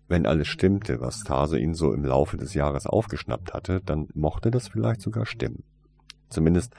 Wenn 0.07 0.25
alles 0.25 0.47
stimmte, 0.47 1.01
was 1.01 1.25
Tase 1.25 1.59
ihn 1.59 1.75
so 1.75 1.93
im 1.93 2.05
Laufe 2.05 2.37
des 2.37 2.55
Jahres 2.55 2.87
aufgeschnappt 2.87 3.55
hatte, 3.55 3.81
dann 3.85 4.07
mochte 4.15 4.53
das 4.53 4.69
vielleicht 4.69 5.03
sogar 5.03 5.27
stimmen. 5.27 5.65
Zumindest 6.29 6.75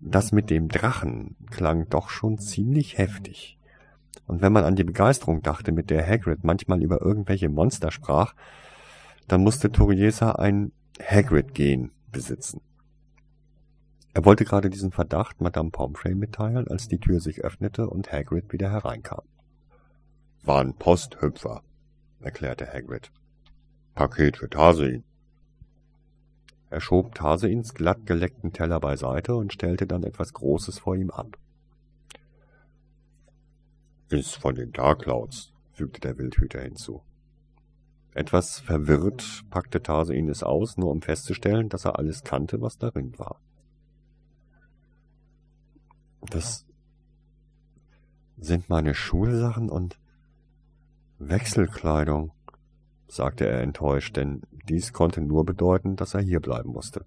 das 0.00 0.32
mit 0.32 0.50
dem 0.50 0.66
Drachen 0.66 1.36
klang 1.52 1.88
doch 1.90 2.10
schon 2.10 2.38
ziemlich 2.38 2.98
heftig. 2.98 3.56
Und 4.26 4.42
wenn 4.42 4.52
man 4.52 4.64
an 4.64 4.76
die 4.76 4.84
Begeisterung 4.84 5.42
dachte, 5.42 5.72
mit 5.72 5.90
der 5.90 6.06
Hagrid 6.06 6.44
manchmal 6.44 6.82
über 6.82 7.02
irgendwelche 7.02 7.48
Monster 7.48 7.90
sprach, 7.90 8.34
dann 9.28 9.42
musste 9.42 9.70
Toriesa 9.70 10.32
ein 10.32 10.72
Hagrid-Gen 11.00 11.90
besitzen. 12.10 12.60
Er 14.12 14.24
wollte 14.24 14.44
gerade 14.44 14.70
diesen 14.70 14.92
Verdacht 14.92 15.40
Madame 15.40 15.70
Pomfrey 15.70 16.14
mitteilen, 16.14 16.68
als 16.68 16.86
die 16.86 17.00
Tür 17.00 17.20
sich 17.20 17.42
öffnete 17.42 17.88
und 17.88 18.12
Hagrid 18.12 18.52
wieder 18.52 18.70
hereinkam. 18.70 19.22
Waren 20.44 20.74
Posthüpfer, 20.74 21.62
erklärte 22.20 22.66
Hagrid. 22.66 23.10
Paket 23.94 24.36
für 24.36 24.48
Tarsein. 24.48 25.02
Er 26.70 26.80
schob 26.80 27.14
Tarseins 27.14 27.74
glatt 27.74 28.06
geleckten 28.06 28.52
Teller 28.52 28.78
beiseite 28.78 29.34
und 29.34 29.52
stellte 29.52 29.86
dann 29.86 30.04
etwas 30.04 30.32
Großes 30.32 30.78
vor 30.78 30.96
ihm 30.96 31.10
ab. 31.10 31.38
Ist 34.14 34.36
von 34.36 34.54
den 34.54 34.70
Darkclouds, 34.70 35.52
fügte 35.72 35.98
der 35.98 36.16
Wildhüter 36.16 36.60
hinzu. 36.60 37.02
Etwas 38.14 38.60
verwirrt 38.60 39.42
packte 39.50 39.82
Tarsein 39.82 40.28
es 40.28 40.44
aus, 40.44 40.76
nur 40.76 40.92
um 40.92 41.02
festzustellen, 41.02 41.68
dass 41.68 41.84
er 41.84 41.98
alles 41.98 42.22
kannte, 42.22 42.60
was 42.60 42.78
darin 42.78 43.18
war. 43.18 43.40
Das 46.30 46.64
sind 48.36 48.68
meine 48.68 48.94
Schulsachen 48.94 49.68
und 49.68 49.98
Wechselkleidung, 51.18 52.30
sagte 53.08 53.48
er 53.48 53.62
enttäuscht, 53.62 54.16
denn 54.16 54.42
dies 54.68 54.92
konnte 54.92 55.22
nur 55.22 55.44
bedeuten, 55.44 55.96
dass 55.96 56.14
er 56.14 56.20
hierbleiben 56.20 56.70
musste. 56.70 57.04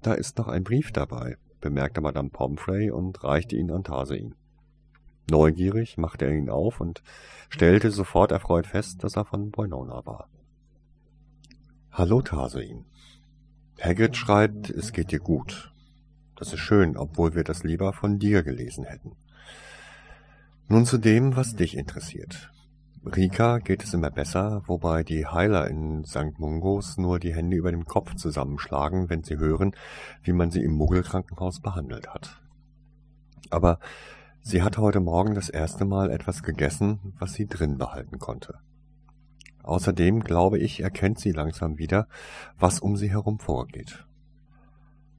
Da 0.00 0.14
ist 0.14 0.38
noch 0.38 0.48
ein 0.48 0.64
Brief 0.64 0.92
dabei, 0.92 1.36
bemerkte 1.60 2.00
Madame 2.00 2.30
Pomfrey 2.30 2.90
und 2.90 3.22
reichte 3.22 3.54
ihn 3.54 3.70
an 3.70 3.84
Tarsein. 3.84 4.34
Neugierig 5.30 5.98
machte 5.98 6.26
er 6.26 6.32
ihn 6.32 6.50
auf 6.50 6.80
und 6.80 7.02
stellte 7.48 7.90
sofort 7.90 8.30
erfreut 8.30 8.66
fest, 8.66 9.02
dass 9.02 9.16
er 9.16 9.24
von 9.24 9.50
Boinona 9.50 10.06
war. 10.06 10.28
Hallo, 11.90 12.22
Tarsein. 12.22 12.84
Hagrid 13.80 14.16
schreibt, 14.16 14.70
es 14.70 14.92
geht 14.92 15.10
dir 15.10 15.18
gut. 15.18 15.72
Das 16.36 16.52
ist 16.52 16.60
schön, 16.60 16.96
obwohl 16.96 17.34
wir 17.34 17.44
das 17.44 17.64
lieber 17.64 17.92
von 17.92 18.18
dir 18.18 18.42
gelesen 18.42 18.84
hätten. 18.84 19.16
Nun 20.68 20.84
zu 20.84 20.98
dem, 20.98 21.36
was 21.36 21.56
dich 21.56 21.76
interessiert. 21.76 22.50
Rika 23.04 23.58
geht 23.58 23.84
es 23.84 23.94
immer 23.94 24.10
besser, 24.10 24.62
wobei 24.66 25.04
die 25.04 25.26
Heiler 25.26 25.68
in 25.68 26.04
St. 26.04 26.38
Mungos 26.38 26.96
nur 26.96 27.20
die 27.20 27.34
Hände 27.34 27.56
über 27.56 27.70
dem 27.70 27.84
Kopf 27.84 28.16
zusammenschlagen, 28.16 29.08
wenn 29.08 29.22
sie 29.22 29.38
hören, 29.38 29.76
wie 30.22 30.32
man 30.32 30.50
sie 30.50 30.62
im 30.62 30.72
Muggelkrankenhaus 30.72 31.60
behandelt 31.60 32.08
hat. 32.08 32.42
Aber 33.50 33.78
sie 34.46 34.62
hat 34.62 34.78
heute 34.78 35.00
Morgen 35.00 35.34
das 35.34 35.48
erste 35.48 35.84
Mal 35.84 36.08
etwas 36.08 36.44
gegessen, 36.44 37.12
was 37.18 37.32
sie 37.32 37.48
drin 37.48 37.78
behalten 37.78 38.20
konnte. 38.20 38.60
Außerdem 39.64 40.20
glaube 40.20 40.60
ich, 40.60 40.78
erkennt 40.78 41.18
sie 41.18 41.32
langsam 41.32 41.78
wieder, 41.78 42.06
was 42.56 42.78
um 42.78 42.96
sie 42.96 43.10
herum 43.10 43.40
vorgeht. 43.40 44.06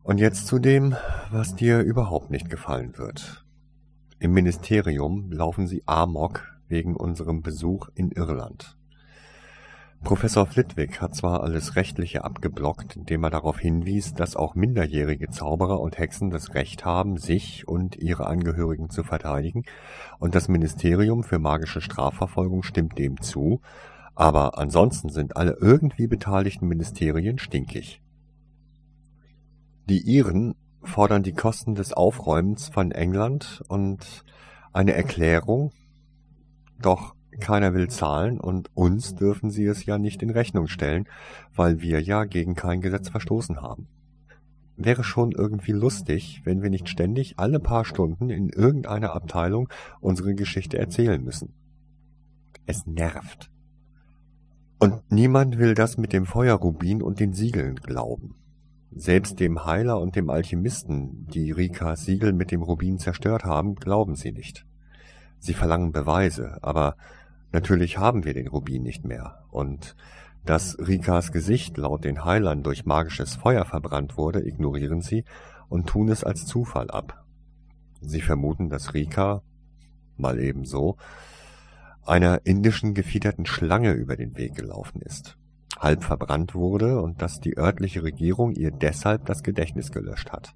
Und 0.01 0.19
jetzt 0.19 0.47
zu 0.47 0.59
dem, 0.59 0.95
was 1.29 1.55
dir 1.55 1.81
überhaupt 1.81 2.31
nicht 2.31 2.49
gefallen 2.49 2.97
wird. 2.97 3.45
Im 4.17 4.31
Ministerium 4.31 5.29
laufen 5.29 5.67
sie 5.67 5.83
amok 5.85 6.47
wegen 6.69 6.95
unserem 6.95 7.41
Besuch 7.41 7.89
in 7.95 8.11
Irland. 8.11 8.76
Professor 10.03 10.45
Flitwick 10.45 11.01
hat 11.01 11.15
zwar 11.15 11.43
alles 11.43 11.75
Rechtliche 11.75 12.23
abgeblockt, 12.23 12.95
indem 12.95 13.23
er 13.25 13.29
darauf 13.29 13.59
hinwies, 13.59 14.13
dass 14.13 14.35
auch 14.35 14.55
minderjährige 14.55 15.29
Zauberer 15.29 15.81
und 15.81 15.97
Hexen 15.97 16.29
das 16.29 16.53
Recht 16.53 16.85
haben, 16.85 17.17
sich 17.17 17.67
und 17.67 17.97
ihre 17.97 18.27
Angehörigen 18.27 18.89
zu 18.89 19.03
verteidigen, 19.03 19.63
und 20.19 20.33
das 20.33 20.47
Ministerium 20.47 21.23
für 21.23 21.39
magische 21.39 21.81
Strafverfolgung 21.81 22.63
stimmt 22.63 22.97
dem 22.97 23.19
zu, 23.21 23.59
aber 24.15 24.57
ansonsten 24.57 25.09
sind 25.09 25.35
alle 25.35 25.57
irgendwie 25.59 26.07
beteiligten 26.07 26.67
Ministerien 26.67 27.37
stinkig. 27.37 28.01
Die 29.89 30.01
Iren 30.01 30.55
fordern 30.83 31.23
die 31.23 31.33
Kosten 31.33 31.75
des 31.75 31.93
Aufräumens 31.93 32.69
von 32.69 32.91
England 32.91 33.61
und 33.67 34.23
eine 34.73 34.93
Erklärung, 34.93 35.71
doch 36.79 37.16
keiner 37.39 37.73
will 37.73 37.89
zahlen 37.89 38.39
und 38.39 38.69
uns 38.73 39.15
dürfen 39.15 39.49
sie 39.49 39.65
es 39.65 39.85
ja 39.85 39.97
nicht 39.97 40.23
in 40.23 40.29
Rechnung 40.29 40.67
stellen, 40.67 41.07
weil 41.55 41.81
wir 41.81 42.01
ja 42.01 42.25
gegen 42.25 42.55
kein 42.55 42.81
Gesetz 42.81 43.09
verstoßen 43.09 43.61
haben. 43.61 43.87
Wäre 44.75 45.03
schon 45.03 45.31
irgendwie 45.31 45.71
lustig, 45.71 46.41
wenn 46.43 46.61
wir 46.61 46.69
nicht 46.69 46.89
ständig 46.89 47.39
alle 47.39 47.59
paar 47.59 47.85
Stunden 47.85 48.29
in 48.29 48.49
irgendeiner 48.49 49.13
Abteilung 49.13 49.69
unsere 49.99 50.35
Geschichte 50.35 50.77
erzählen 50.77 51.23
müssen. 51.23 51.53
Es 52.65 52.85
nervt. 52.85 53.49
Und 54.79 55.11
niemand 55.11 55.57
will 55.57 55.73
das 55.73 55.97
mit 55.97 56.13
dem 56.13 56.25
Feuerrubin 56.25 57.01
und 57.01 57.19
den 57.19 57.33
Siegeln 57.33 57.77
glauben. 57.77 58.35
Selbst 58.91 59.39
dem 59.39 59.65
Heiler 59.65 59.99
und 59.99 60.15
dem 60.15 60.29
Alchemisten, 60.29 61.27
die 61.27 61.51
Rikas 61.51 62.05
Siegel 62.05 62.33
mit 62.33 62.51
dem 62.51 62.61
Rubin 62.61 62.99
zerstört 62.99 63.43
haben, 63.43 63.75
glauben 63.75 64.15
sie 64.15 64.31
nicht. 64.31 64.65
Sie 65.39 65.53
verlangen 65.53 65.91
Beweise, 65.91 66.57
aber 66.61 66.95
Natürlich 67.51 67.97
haben 67.97 68.25
wir 68.25 68.33
den 68.33 68.47
Rubin 68.47 68.83
nicht 68.83 69.05
mehr, 69.05 69.43
und 69.49 69.95
dass 70.45 70.77
Rikas 70.79 71.31
Gesicht 71.31 71.77
laut 71.77 72.05
den 72.05 72.23
Heilern 72.23 72.63
durch 72.63 72.85
magisches 72.85 73.35
Feuer 73.35 73.65
verbrannt 73.65 74.17
wurde, 74.17 74.45
ignorieren 74.45 75.01
sie 75.01 75.23
und 75.69 75.87
tun 75.87 76.09
es 76.09 76.23
als 76.23 76.45
Zufall 76.45 76.89
ab. 76.89 77.25
Sie 78.01 78.21
vermuten, 78.21 78.69
dass 78.69 78.93
Rika, 78.93 79.41
mal 80.15 80.39
eben 80.39 80.65
so, 80.65 80.97
einer 82.05 82.45
indischen 82.45 82.93
gefiederten 82.93 83.45
Schlange 83.45 83.91
über 83.91 84.15
den 84.15 84.37
Weg 84.37 84.55
gelaufen 84.55 85.01
ist, 85.01 85.37
halb 85.77 86.03
verbrannt 86.03 86.55
wurde 86.55 87.01
und 87.01 87.21
dass 87.21 87.39
die 87.41 87.57
örtliche 87.57 88.03
Regierung 88.03 88.53
ihr 88.53 88.71
deshalb 88.71 89.25
das 89.25 89.43
Gedächtnis 89.43 89.91
gelöscht 89.91 90.31
hat. 90.31 90.53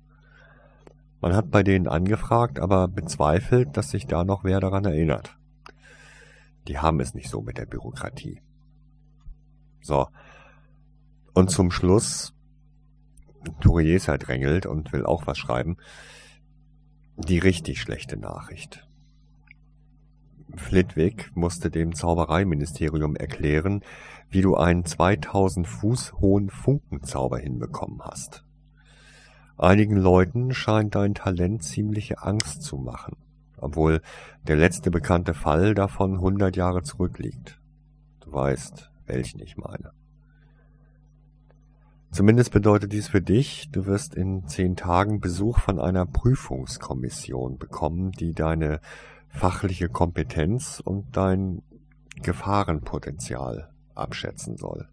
Man 1.20 1.36
hat 1.36 1.52
bei 1.52 1.62
denen 1.62 1.88
angefragt, 1.88 2.60
aber 2.60 2.88
bezweifelt, 2.88 3.76
dass 3.76 3.92
sich 3.92 4.08
da 4.08 4.24
noch 4.24 4.44
wer 4.44 4.60
daran 4.60 4.86
erinnert. 4.86 5.38
Die 6.68 6.78
haben 6.78 7.00
es 7.00 7.14
nicht 7.14 7.30
so 7.30 7.42
mit 7.42 7.58
der 7.58 7.66
Bürokratie. 7.66 8.42
So. 9.82 10.08
Und 11.34 11.50
zum 11.50 11.72
Schluss, 11.72 12.34
Turiesa 13.62 14.18
drängelt 14.18 14.66
und 14.66 14.94
will 14.94 15.06
auch 15.06 15.26
was 15.26 15.38
schreiben. 15.38 15.78
Die 17.18 17.40
richtig 17.40 17.82
schlechte 17.82 18.18
Nachricht. 18.18 18.88
Flitwick 20.56 21.36
musste 21.36 21.72
dem 21.72 21.96
Zaubereiministerium 21.96 23.16
erklären, 23.16 23.82
wie 24.30 24.42
du 24.42 24.56
einen 24.56 24.86
2000 24.86 25.68
Fuß 25.68 26.14
hohen 26.14 26.50
Funkenzauber 26.50 27.40
hinbekommen 27.40 28.02
hast. 28.02 28.44
Einigen 29.58 29.96
Leuten 29.96 30.54
scheint 30.54 30.96
dein 30.96 31.16
Talent 31.16 31.64
ziemliche 31.64 32.22
Angst 32.22 32.64
zu 32.64 32.78
machen 32.78 33.16
obwohl 33.62 34.02
der 34.44 34.58
letzte 34.58 34.92
bekannte 34.92 35.34
Fall 35.34 35.74
davon 35.74 36.20
hundert 36.20 36.58
Jahre 36.58 36.84
zurückliegt. 36.84 37.62
Du 38.20 38.34
weißt, 38.34 38.92
welchen 39.06 39.40
ich 39.40 39.58
meine. 39.58 39.94
Zumindest 42.12 42.52
bedeutet 42.52 42.92
dies 42.92 43.08
für 43.08 43.22
dich, 43.22 43.70
du 43.72 43.86
wirst 43.86 44.16
in 44.16 44.46
zehn 44.46 44.76
Tagen 44.76 45.22
Besuch 45.22 45.60
von 45.60 45.80
einer 45.80 46.06
Prüfungskommission 46.06 47.58
bekommen, 47.58 48.12
die 48.12 48.34
deine 48.34 48.82
fachliche 49.30 49.88
Kompetenz 49.88 50.82
und 50.84 51.16
dein 51.16 51.62
Gefahrenpotenzial 52.22 53.70
abschätzen 53.96 54.58
soll. 54.58 54.90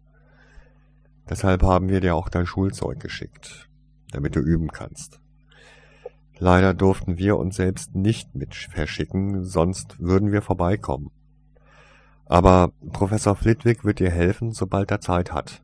Deshalb 1.29 1.61
haben 1.61 1.89
wir 1.89 1.99
dir 1.99 2.15
auch 2.15 2.29
dein 2.29 2.45
Schulzeug 2.45 3.01
geschickt, 3.01 3.69
damit 4.11 4.37
du 4.37 4.39
üben 4.39 4.69
kannst. 4.69 5.19
Leider 6.41 6.73
durften 6.73 7.17
wir 7.17 7.37
uns 7.37 7.57
selbst 7.57 7.95
nicht 7.95 8.33
mit 8.33 8.55
verschicken, 8.55 9.43
sonst 9.43 9.99
würden 9.99 10.31
wir 10.31 10.41
vorbeikommen. 10.41 11.11
Aber 12.25 12.71
Professor 12.93 13.35
Flitwick 13.35 13.83
wird 13.83 13.99
dir 13.99 14.09
helfen, 14.09 14.53
sobald 14.53 14.89
er 14.89 15.01
Zeit 15.01 15.33
hat. 15.33 15.61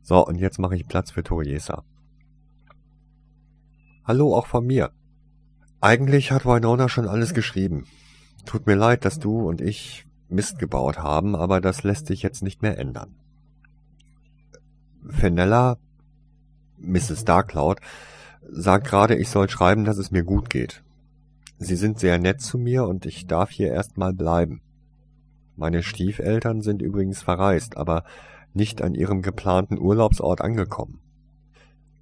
So, 0.00 0.26
und 0.26 0.36
jetzt 0.36 0.58
mache 0.58 0.76
ich 0.76 0.88
Platz 0.88 1.10
für 1.10 1.22
Toriesa. 1.22 1.84
Hallo 4.04 4.34
auch 4.34 4.46
von 4.46 4.66
mir. 4.66 4.92
Eigentlich 5.82 6.32
hat 6.32 6.46
Winona 6.46 6.88
schon 6.88 7.06
alles 7.06 7.34
geschrieben. 7.34 7.84
Tut 8.46 8.66
mir 8.66 8.76
leid, 8.76 9.04
dass 9.04 9.18
du 9.18 9.46
und 9.46 9.60
ich 9.60 10.06
Mist 10.30 10.58
gebaut 10.58 10.98
haben, 11.00 11.36
aber 11.36 11.60
das 11.60 11.82
lässt 11.82 12.06
sich 12.06 12.22
jetzt 12.22 12.42
nicht 12.42 12.62
mehr 12.62 12.78
ändern. 12.78 13.14
Fenella, 15.06 15.76
Mrs. 16.78 17.26
Darkcloud, 17.26 17.80
sagt 18.42 18.86
gerade, 18.86 19.14
ich 19.16 19.28
soll 19.28 19.48
schreiben, 19.48 19.84
dass 19.84 19.98
es 19.98 20.10
mir 20.10 20.24
gut 20.24 20.50
geht. 20.50 20.82
Sie 21.58 21.76
sind 21.76 21.98
sehr 21.98 22.18
nett 22.18 22.40
zu 22.40 22.58
mir 22.58 22.84
und 22.84 23.04
ich 23.06 23.26
darf 23.26 23.50
hier 23.50 23.72
erstmal 23.72 24.12
bleiben. 24.12 24.60
Meine 25.56 25.82
Stiefeltern 25.82 26.62
sind 26.62 26.82
übrigens 26.82 27.22
verreist, 27.22 27.76
aber 27.76 28.04
nicht 28.54 28.80
an 28.80 28.94
ihrem 28.94 29.22
geplanten 29.22 29.78
Urlaubsort 29.78 30.40
angekommen. 30.40 31.00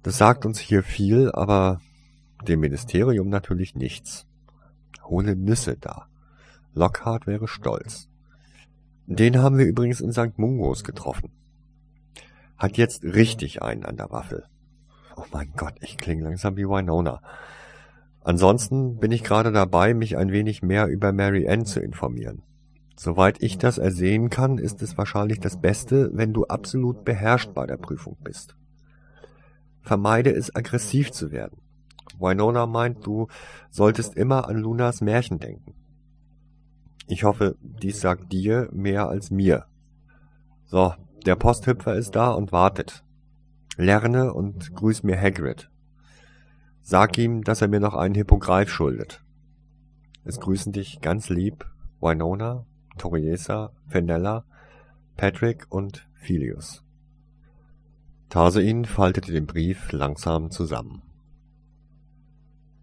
Das 0.03 0.17
sagt 0.17 0.45
uns 0.45 0.59
hier 0.59 0.83
viel, 0.83 1.31
aber 1.31 1.81
dem 2.47 2.59
Ministerium 2.59 3.29
natürlich 3.29 3.75
nichts. 3.75 4.27
Hohle 5.03 5.35
Nüsse 5.35 5.75
da. 5.75 6.07
Lockhart 6.73 7.25
wäre 7.25 7.47
stolz. 7.47 8.07
Den 9.07 9.39
haben 9.39 9.57
wir 9.57 9.65
übrigens 9.65 10.01
in 10.01 10.11
St. 10.11 10.37
Mungos 10.37 10.83
getroffen. 10.83 11.31
Hat 12.57 12.77
jetzt 12.77 13.03
richtig 13.03 13.61
einen 13.61 13.85
an 13.85 13.97
der 13.97 14.11
Waffel. 14.11 14.45
Oh 15.17 15.25
mein 15.33 15.51
Gott, 15.57 15.73
ich 15.81 15.97
klinge 15.97 16.23
langsam 16.23 16.57
wie 16.57 16.69
Winona. 16.69 17.21
Ansonsten 18.23 18.99
bin 18.99 19.11
ich 19.11 19.23
gerade 19.23 19.51
dabei, 19.51 19.95
mich 19.95 20.15
ein 20.15 20.31
wenig 20.31 20.61
mehr 20.61 20.87
über 20.87 21.11
Mary 21.11 21.49
Ann 21.49 21.65
zu 21.65 21.79
informieren. 21.79 22.43
Soweit 22.95 23.41
ich 23.41 23.57
das 23.57 23.79
ersehen 23.79 24.29
kann, 24.29 24.59
ist 24.59 24.83
es 24.83 24.97
wahrscheinlich 24.97 25.39
das 25.39 25.59
Beste, 25.59 26.11
wenn 26.13 26.33
du 26.33 26.45
absolut 26.45 27.03
beherrscht 27.03 27.53
bei 27.55 27.65
der 27.65 27.77
Prüfung 27.77 28.17
bist. 28.23 28.55
Vermeide 29.81 30.31
es, 30.31 30.55
aggressiv 30.55 31.11
zu 31.11 31.31
werden. 31.31 31.61
Winona 32.19 32.67
meint, 32.67 33.05
du 33.05 33.27
solltest 33.71 34.15
immer 34.15 34.47
an 34.47 34.57
Lunas 34.57 35.01
Märchen 35.01 35.39
denken. 35.39 35.73
Ich 37.07 37.23
hoffe, 37.23 37.55
dies 37.61 38.01
sagt 38.01 38.31
dir 38.31 38.69
mehr 38.71 39.07
als 39.07 39.31
mir. 39.31 39.65
So, 40.65 40.93
der 41.25 41.35
Posthüpfer 41.35 41.95
ist 41.95 42.15
da 42.15 42.31
und 42.31 42.51
wartet. 42.51 43.03
Lerne 43.77 44.33
und 44.33 44.73
grüß 44.73 45.03
mir 45.03 45.21
Hagrid. 45.21 45.69
Sag 46.81 47.17
ihm, 47.19 47.43
dass 47.43 47.61
er 47.61 47.67
mir 47.67 47.79
noch 47.79 47.93
einen 47.93 48.15
Hippogreif 48.15 48.69
schuldet. 48.69 49.23
Es 50.23 50.39
grüßen 50.39 50.73
dich 50.73 50.99
ganz 50.99 51.29
lieb 51.29 51.65
Winona, 52.01 52.65
Toriesa, 52.97 53.71
Fenella, 53.87 54.45
Patrick 55.15 55.67
und 55.69 56.07
Philius. 56.15 56.83
Tarsein 58.29 58.85
faltete 58.85 59.31
den 59.31 59.45
Brief 59.45 59.91
langsam 59.91 60.49
zusammen. 60.49 61.03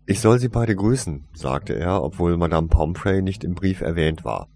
Ich 0.06 0.20
soll 0.20 0.38
sie 0.38 0.48
beide 0.48 0.76
grüßen, 0.76 1.28
sagte 1.32 1.74
er, 1.74 2.02
obwohl 2.02 2.36
Madame 2.36 2.68
Pomfrey 2.68 3.20
nicht 3.20 3.42
im 3.42 3.54
Brief 3.54 3.80
erwähnt 3.80 4.24
war. 4.24 4.48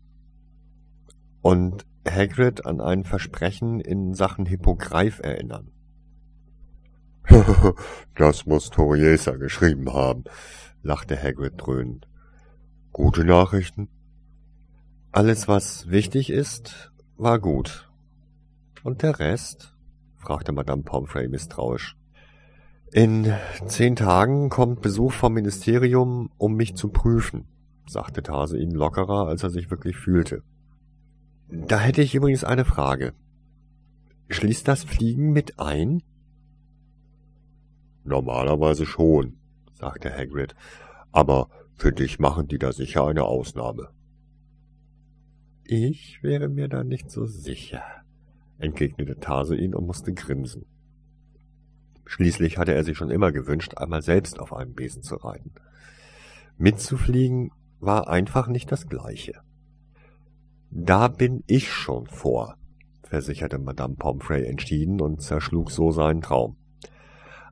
Und 1.43 1.85
Hagrid 2.09 2.65
an 2.65 2.81
ein 2.81 3.05
Versprechen 3.05 3.81
in 3.81 4.15
Sachen 4.15 4.47
Hippogreif 4.47 5.19
erinnern. 5.21 5.73
das 8.17 8.47
muss 8.47 8.71
Toriesa 8.71 9.33
geschrieben 9.33 9.93
haben, 9.93 10.25
lachte 10.83 11.21
Hagrid 11.21 11.55
dröhnend. 11.57 12.09
Gute 12.93 13.25
Nachrichten? 13.25 13.89
Alles, 15.13 15.49
was 15.49 15.89
wichtig 15.89 16.31
ist, 16.31 16.93
war 17.17 17.39
gut. 17.39 17.91
Und 18.83 19.03
der 19.03 19.19
Rest? 19.19 19.75
fragte 20.17 20.53
Madame 20.53 20.83
Pomfrey 20.83 21.29
misstrauisch. 21.29 21.97
In 22.91 23.33
zehn 23.67 23.97
Tagen 23.97 24.49
kommt 24.49 24.81
Besuch 24.81 25.13
vom 25.13 25.35
Ministerium, 25.35 26.31
um 26.39 26.55
mich 26.55 26.75
zu 26.75 26.89
prüfen, 26.89 27.47
sagte 27.87 28.23
Tase 28.23 28.59
ihn 28.59 28.71
lockerer, 28.71 29.27
als 29.27 29.43
er 29.43 29.51
sich 29.51 29.71
wirklich 29.71 29.97
fühlte. 29.97 30.43
Da 31.51 31.79
hätte 31.79 32.03
ich 32.03 32.15
übrigens 32.15 32.45
eine 32.45 32.65
Frage. 32.65 33.13
Schließt 34.29 34.67
das 34.67 34.85
Fliegen 34.85 35.33
mit 35.33 35.59
ein? 35.59 36.03
Normalerweise 38.05 38.87
schon, 38.87 39.39
sagte 39.75 40.11
Hagrid. 40.11 40.55
Aber 41.13 41.49
Für 41.79 41.93
dich 41.93 42.19
machen 42.19 42.49
die 42.49 42.59
da 42.59 42.73
sicher 42.73 43.07
eine 43.07 43.23
Ausnahme. 43.23 43.91
Ich 45.63 46.21
wäre 46.25 46.49
mir 46.49 46.67
da 46.69 46.83
nicht 46.83 47.09
so 47.09 47.25
sicher, 47.27 47.85
entgegnete 48.59 49.21
Tarsuin 49.21 49.77
und 49.77 49.87
musste 49.87 50.13
grinsen. 50.13 50.67
Schließlich 52.05 52.59
hatte 52.59 52.75
er 52.75 52.83
sich 52.83 52.97
schon 52.97 53.11
immer 53.11 53.31
gewünscht, 53.31 53.77
einmal 53.77 54.03
selbst 54.03 54.41
auf 54.41 54.53
einem 54.53 54.75
Besen 54.75 55.03
zu 55.03 55.15
reiten. 55.17 55.53
Mitzufliegen 56.57 57.53
war 57.79 58.09
einfach 58.09 58.49
nicht 58.49 58.73
das 58.73 58.89
Gleiche. 58.89 59.41
Da 60.71 61.07
bin 61.07 61.45
ich 61.47 61.71
schon 61.71 62.09
vor, 62.09 62.57
versicherte 63.05 63.59
Madame 63.59 63.95
Pomfrey 63.95 64.47
entschieden 64.47 65.01
und 65.01 65.23
zerschlug 65.23 65.71
so 65.71 65.93
seinen 65.93 66.23
Traum. 66.23 66.57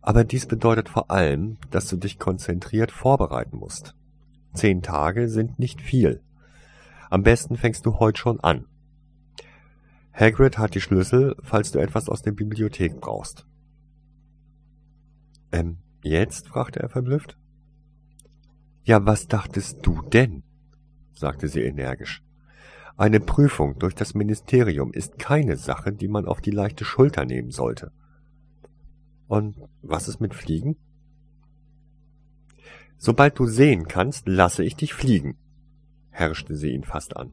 Aber 0.07 0.23
dies 0.23 0.47
bedeutet 0.47 0.88
vor 0.88 1.11
allem, 1.11 1.59
dass 1.73 1.88
du 1.88 1.97
dich 1.97 2.21
konzentriert 2.21 2.92
vorbereiten 2.92 3.57
musst. 3.57 3.97
Zehn 4.55 4.81
Tage 4.81 5.29
sind 5.29 5.59
nicht 5.59 5.83
viel. 5.83 6.23
Am 7.11 7.25
besten 7.25 7.57
fängst 7.57 7.85
du 7.85 7.99
heute 7.99 8.21
schon 8.21 8.38
an. 8.38 8.66
Hagrid 10.12 10.59
hat 10.59 10.77
die 10.77 10.81
Schlüssel, 10.81 11.35
falls 11.42 11.73
du 11.73 11.81
etwas 11.81 12.09
aus 12.09 12.23
der 12.23 12.31
Bibliothek 12.31 13.01
brauchst. 13.01 13.47
Ähm, 15.51 15.79
jetzt? 16.05 16.47
fragte 16.47 16.79
er 16.79 16.88
verblüfft. 16.88 17.37
Ja, 18.85 19.05
was 19.05 19.27
dachtest 19.27 19.85
du 19.85 20.03
denn? 20.03 20.45
sagte 21.14 21.49
sie 21.49 21.62
energisch. 21.62 22.23
Eine 22.97 23.19
Prüfung 23.19 23.77
durch 23.81 23.97
das 23.97 24.14
Ministerium 24.14 24.92
ist 24.92 25.19
keine 25.19 25.57
Sache, 25.57 25.92
die 25.92 26.09
man 26.09 26.27
auf 26.27 26.40
die 26.40 26.53
leichte 26.53 26.85
Schulter 26.85 27.25
nehmen 27.25 27.51
sollte. 27.51 27.90
Und 29.28 29.56
was 29.82 30.08
ist 30.08 30.20
mit 30.20 30.34
Fliegen? 30.34 30.76
Sobald 32.98 33.38
du 33.38 33.46
sehen 33.46 33.88
kannst, 33.88 34.26
lasse 34.26 34.64
ich 34.64 34.76
dich 34.76 34.94
fliegen, 34.94 35.36
herrschte 36.10 36.56
sie 36.56 36.70
ihn 36.70 36.84
fast 36.84 37.16
an. 37.16 37.32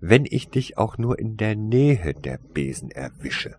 Wenn 0.00 0.24
ich 0.24 0.48
dich 0.48 0.78
auch 0.78 0.98
nur 0.98 1.18
in 1.18 1.36
der 1.36 1.54
Nähe 1.54 2.14
der 2.14 2.38
Besen 2.38 2.90
erwische. 2.90 3.56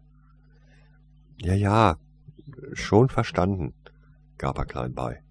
Ja, 1.40 1.54
ja, 1.54 1.98
Schon 2.74 3.10
verstanden, 3.10 3.74
gab 4.38 4.58
er 4.58 4.66
klein 4.66 4.94
bei. 4.94 5.22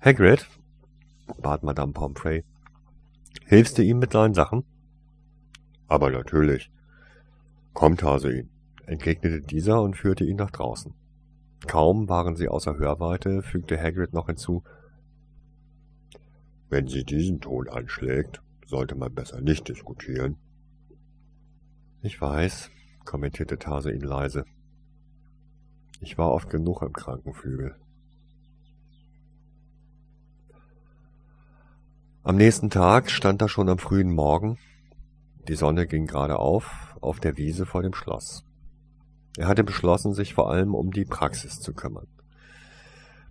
Hagrid, 0.00 0.46
bat 1.38 1.62
Madame 1.62 1.92
Pomfrey, 1.92 2.44
hilfst 3.46 3.78
du 3.78 3.82
ihm 3.82 3.98
mit 3.98 4.12
seinen 4.12 4.34
Sachen? 4.34 4.64
Aber 5.88 6.10
natürlich. 6.10 6.70
Kommt, 7.74 8.02
Hase 8.02 8.48
entgegnete 8.90 9.40
dieser 9.40 9.80
und 9.82 9.96
führte 9.96 10.24
ihn 10.24 10.36
nach 10.36 10.50
draußen. 10.50 10.92
Kaum 11.66 12.08
waren 12.08 12.34
sie 12.34 12.48
außer 12.48 12.76
Hörweite, 12.76 13.42
fügte 13.42 13.80
Hagrid 13.80 14.12
noch 14.12 14.26
hinzu, 14.26 14.64
wenn 16.70 16.86
sie 16.86 17.04
diesen 17.04 17.40
Ton 17.40 17.68
anschlägt, 17.68 18.42
sollte 18.66 18.94
man 18.94 19.14
besser 19.14 19.40
nicht 19.40 19.68
diskutieren. 19.68 20.36
Ich 22.02 22.20
weiß, 22.20 22.70
kommentierte 23.04 23.58
Tase 23.58 23.92
ihn 23.92 24.02
leise. 24.02 24.44
Ich 26.00 26.16
war 26.16 26.32
oft 26.32 26.48
genug 26.48 26.82
im 26.82 26.92
Krankenflügel. 26.92 27.76
Am 32.22 32.36
nächsten 32.36 32.70
Tag 32.70 33.10
stand 33.10 33.42
er 33.42 33.48
schon 33.48 33.68
am 33.68 33.78
frühen 33.78 34.12
Morgen. 34.12 34.58
Die 35.48 35.56
Sonne 35.56 35.86
ging 35.86 36.06
gerade 36.06 36.38
auf, 36.38 36.96
auf 37.00 37.18
der 37.18 37.36
Wiese 37.36 37.66
vor 37.66 37.82
dem 37.82 37.94
Schloss. 37.94 38.44
Er 39.36 39.48
hatte 39.48 39.64
beschlossen, 39.64 40.12
sich 40.12 40.34
vor 40.34 40.50
allem 40.50 40.74
um 40.74 40.90
die 40.90 41.04
Praxis 41.04 41.60
zu 41.60 41.72
kümmern. 41.72 42.06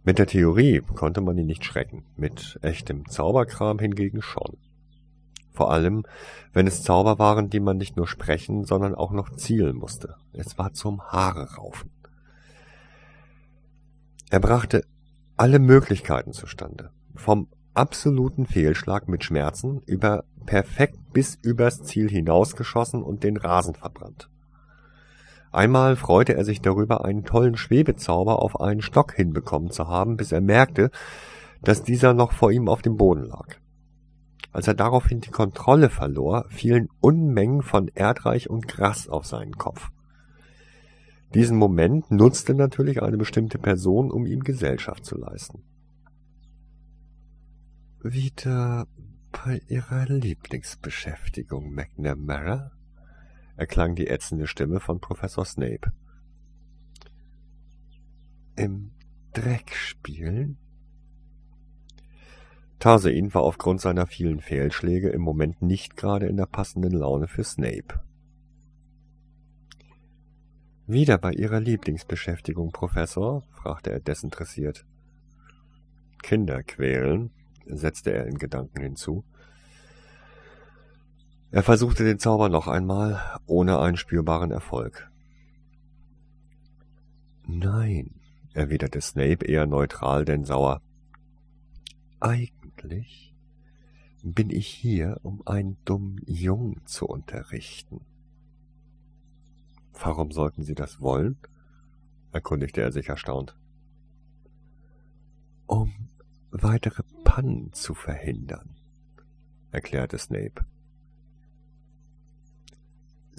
Mit 0.03 0.17
der 0.17 0.27
Theorie 0.27 0.81
konnte 0.95 1.21
man 1.21 1.37
ihn 1.37 1.45
nicht 1.45 1.65
schrecken, 1.65 2.05
mit 2.15 2.57
echtem 2.61 3.07
Zauberkram 3.09 3.79
hingegen 3.79 4.21
schon. 4.21 4.57
Vor 5.51 5.71
allem, 5.71 6.05
wenn 6.53 6.67
es 6.67 6.83
Zauber 6.83 7.19
waren, 7.19 7.49
die 7.49 7.59
man 7.59 7.77
nicht 7.77 7.97
nur 7.97 8.07
sprechen, 8.07 8.63
sondern 8.63 8.95
auch 8.95 9.11
noch 9.11 9.29
zielen 9.35 9.75
musste. 9.75 10.15
Es 10.31 10.57
war 10.57 10.73
zum 10.73 11.01
Haare 11.01 11.55
raufen. 11.55 11.91
Er 14.29 14.39
brachte 14.39 14.85
alle 15.35 15.59
Möglichkeiten 15.59 16.31
zustande. 16.31 16.91
Vom 17.15 17.47
absoluten 17.73 18.45
Fehlschlag 18.45 19.07
mit 19.07 19.23
Schmerzen 19.23 19.81
über 19.85 20.23
perfekt 20.45 20.97
bis 21.11 21.37
übers 21.41 21.83
Ziel 21.83 22.09
hinausgeschossen 22.09 23.03
und 23.03 23.23
den 23.23 23.37
Rasen 23.37 23.75
verbrannt. 23.75 24.29
Einmal 25.51 25.95
freute 25.95 26.35
er 26.35 26.45
sich 26.45 26.61
darüber, 26.61 27.05
einen 27.05 27.25
tollen 27.25 27.57
Schwebezauber 27.57 28.41
auf 28.41 28.59
einen 28.61 28.81
Stock 28.81 29.13
hinbekommen 29.13 29.71
zu 29.71 29.87
haben, 29.87 30.15
bis 30.15 30.31
er 30.31 30.41
merkte, 30.41 30.91
dass 31.61 31.83
dieser 31.83 32.13
noch 32.13 32.31
vor 32.31 32.51
ihm 32.51 32.69
auf 32.69 32.81
dem 32.81 32.97
Boden 32.97 33.23
lag. 33.23 33.55
Als 34.51 34.67
er 34.67 34.73
daraufhin 34.73 35.21
die 35.21 35.31
Kontrolle 35.31 35.89
verlor, 35.89 36.45
fielen 36.49 36.89
Unmengen 37.01 37.61
von 37.61 37.87
Erdreich 37.93 38.49
und 38.49 38.67
Gras 38.67 39.07
auf 39.07 39.25
seinen 39.25 39.57
Kopf. 39.57 39.89
Diesen 41.33 41.57
Moment 41.57 42.09
nutzte 42.09 42.55
natürlich 42.55 43.03
eine 43.03 43.17
bestimmte 43.17 43.59
Person, 43.59 44.09
um 44.09 44.25
ihm 44.25 44.43
Gesellschaft 44.43 45.05
zu 45.05 45.17
leisten. 45.17 45.63
Wieder 48.01 48.87
bei 49.31 49.61
Ihrer 49.67 50.05
Lieblingsbeschäftigung, 50.05 51.71
McNamara? 51.71 52.71
Erklang 53.59 53.95
die 53.95 54.07
ätzende 54.07 54.47
Stimme 54.47 54.79
von 54.79 55.01
Professor 55.01 55.43
Snape. 55.43 55.91
Im 58.55 58.91
Dreck 59.33 59.75
spielen? 59.75 60.57
Tarsein 62.79 63.33
war 63.33 63.41
aufgrund 63.41 63.81
seiner 63.81 64.07
vielen 64.07 64.39
Fehlschläge 64.39 65.09
im 65.09 65.21
Moment 65.21 65.61
nicht 65.61 65.97
gerade 65.97 66.27
in 66.27 66.37
der 66.37 66.45
passenden 66.45 66.93
Laune 66.93 67.27
für 67.27 67.43
Snape. 67.43 68.01
Wieder 70.87 71.17
bei 71.17 71.33
Ihrer 71.33 71.59
Lieblingsbeschäftigung, 71.59 72.71
Professor? 72.71 73.43
fragte 73.51 73.91
er 73.91 73.99
desinteressiert. 73.99 74.85
Kinder 76.23 76.63
quälen, 76.63 77.31
setzte 77.65 78.13
er 78.13 78.25
in 78.25 78.37
Gedanken 78.37 78.81
hinzu. 78.81 79.25
Er 81.51 81.63
versuchte 81.63 82.03
den 82.03 82.19
Zauber 82.19 82.49
noch 82.49 82.67
einmal, 82.67 83.39
ohne 83.47 83.79
einen 83.79 83.97
spürbaren 83.97 84.51
Erfolg. 84.51 85.09
Nein, 87.47 88.19
erwiderte 88.53 89.01
Snape 89.01 89.45
eher 89.45 89.65
neutral 89.65 90.25
denn 90.25 90.45
sauer. 90.45 90.81
Eigentlich 92.19 93.33
bin 94.21 94.51
ich 94.51 94.67
hier, 94.67 95.19
um 95.23 95.41
einen 95.47 95.77
dummen 95.85 96.21
Jungen 96.27 96.85
zu 96.85 97.07
unterrichten. 97.07 98.01
Warum 99.93 100.31
sollten 100.31 100.63
Sie 100.63 100.75
das 100.75 101.01
wollen? 101.01 101.37
erkundigte 102.31 102.81
er 102.81 102.91
sich 102.91 103.09
erstaunt. 103.09 103.57
Um 105.65 106.09
weitere 106.51 107.01
Pannen 107.23 107.73
zu 107.73 107.95
verhindern, 107.95 108.75
erklärte 109.71 110.19
Snape. 110.19 110.63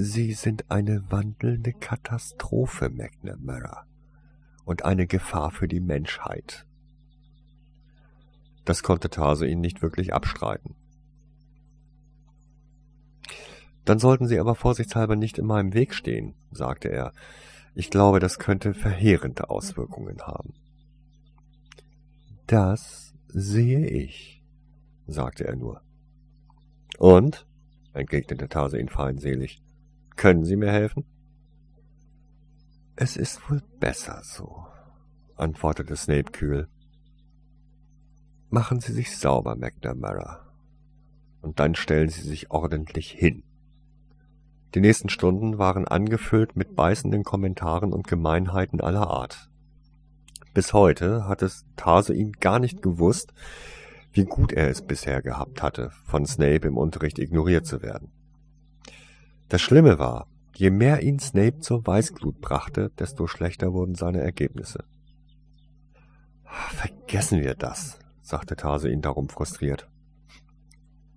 Sie 0.02 0.32
sind 0.32 0.70
eine 0.70 1.10
wandelnde 1.10 1.74
Katastrophe, 1.74 2.88
McNamara, 2.88 3.84
und 4.64 4.86
eine 4.86 5.06
Gefahr 5.06 5.50
für 5.50 5.68
die 5.68 5.80
Menschheit. 5.80 6.64
Das 8.64 8.82
konnte 8.82 9.10
Tase 9.10 9.46
ihn 9.46 9.60
nicht 9.60 9.82
wirklich 9.82 10.14
abstreiten. 10.14 10.74
Dann 13.84 13.98
sollten 13.98 14.26
Sie 14.26 14.38
aber 14.40 14.54
vorsichtshalber 14.54 15.16
nicht 15.16 15.36
in 15.36 15.44
meinem 15.44 15.74
Weg 15.74 15.92
stehen, 15.92 16.34
sagte 16.50 16.88
er. 16.88 17.12
Ich 17.74 17.90
glaube, 17.90 18.20
das 18.20 18.38
könnte 18.38 18.72
verheerende 18.72 19.50
Auswirkungen 19.50 20.22
haben. 20.22 20.54
Das 22.46 23.12
sehe 23.28 23.86
ich, 23.86 24.42
sagte 25.06 25.46
er 25.46 25.56
nur. 25.56 25.82
Und? 26.96 27.46
entgegnete 27.92 28.48
Tase 28.48 28.80
ihn 28.80 28.88
feindselig. 28.88 29.62
Können 30.20 30.44
Sie 30.44 30.56
mir 30.56 30.70
helfen? 30.70 31.06
Es 32.94 33.16
ist 33.16 33.40
wohl 33.48 33.62
besser 33.78 34.20
so, 34.22 34.66
antwortete 35.36 35.96
Snape 35.96 36.30
kühl. 36.30 36.68
Machen 38.50 38.80
Sie 38.80 38.92
sich 38.92 39.16
sauber, 39.16 39.56
McNamara, 39.56 40.52
und 41.40 41.58
dann 41.58 41.74
stellen 41.74 42.10
Sie 42.10 42.20
sich 42.20 42.50
ordentlich 42.50 43.10
hin. 43.10 43.44
Die 44.74 44.82
nächsten 44.82 45.08
Stunden 45.08 45.56
waren 45.56 45.88
angefüllt 45.88 46.54
mit 46.54 46.76
beißenden 46.76 47.24
Kommentaren 47.24 47.90
und 47.90 48.06
Gemeinheiten 48.06 48.82
aller 48.82 49.08
Art. 49.08 49.50
Bis 50.52 50.74
heute 50.74 51.28
hat 51.28 51.40
es 51.40 51.64
Tarsuin 51.76 52.32
gar 52.32 52.58
nicht 52.58 52.82
gewusst, 52.82 53.32
wie 54.12 54.26
gut 54.26 54.52
er 54.52 54.68
es 54.68 54.82
bisher 54.82 55.22
gehabt 55.22 55.62
hatte, 55.62 55.92
von 56.04 56.26
Snape 56.26 56.68
im 56.68 56.76
Unterricht 56.76 57.18
ignoriert 57.18 57.64
zu 57.64 57.80
werden. 57.80 58.12
Das 59.50 59.60
Schlimme 59.60 59.98
war, 59.98 60.28
je 60.54 60.70
mehr 60.70 61.02
ihn 61.02 61.18
Snape 61.18 61.58
zur 61.58 61.84
Weißglut 61.84 62.40
brachte, 62.40 62.90
desto 62.90 63.26
schlechter 63.26 63.72
wurden 63.72 63.96
seine 63.96 64.20
Ergebnisse. 64.20 64.84
Vergessen 66.44 67.40
wir 67.40 67.56
das, 67.56 67.98
sagte 68.22 68.54
Tase 68.54 68.88
ihn 68.88 69.02
darum 69.02 69.28
frustriert. 69.28 69.90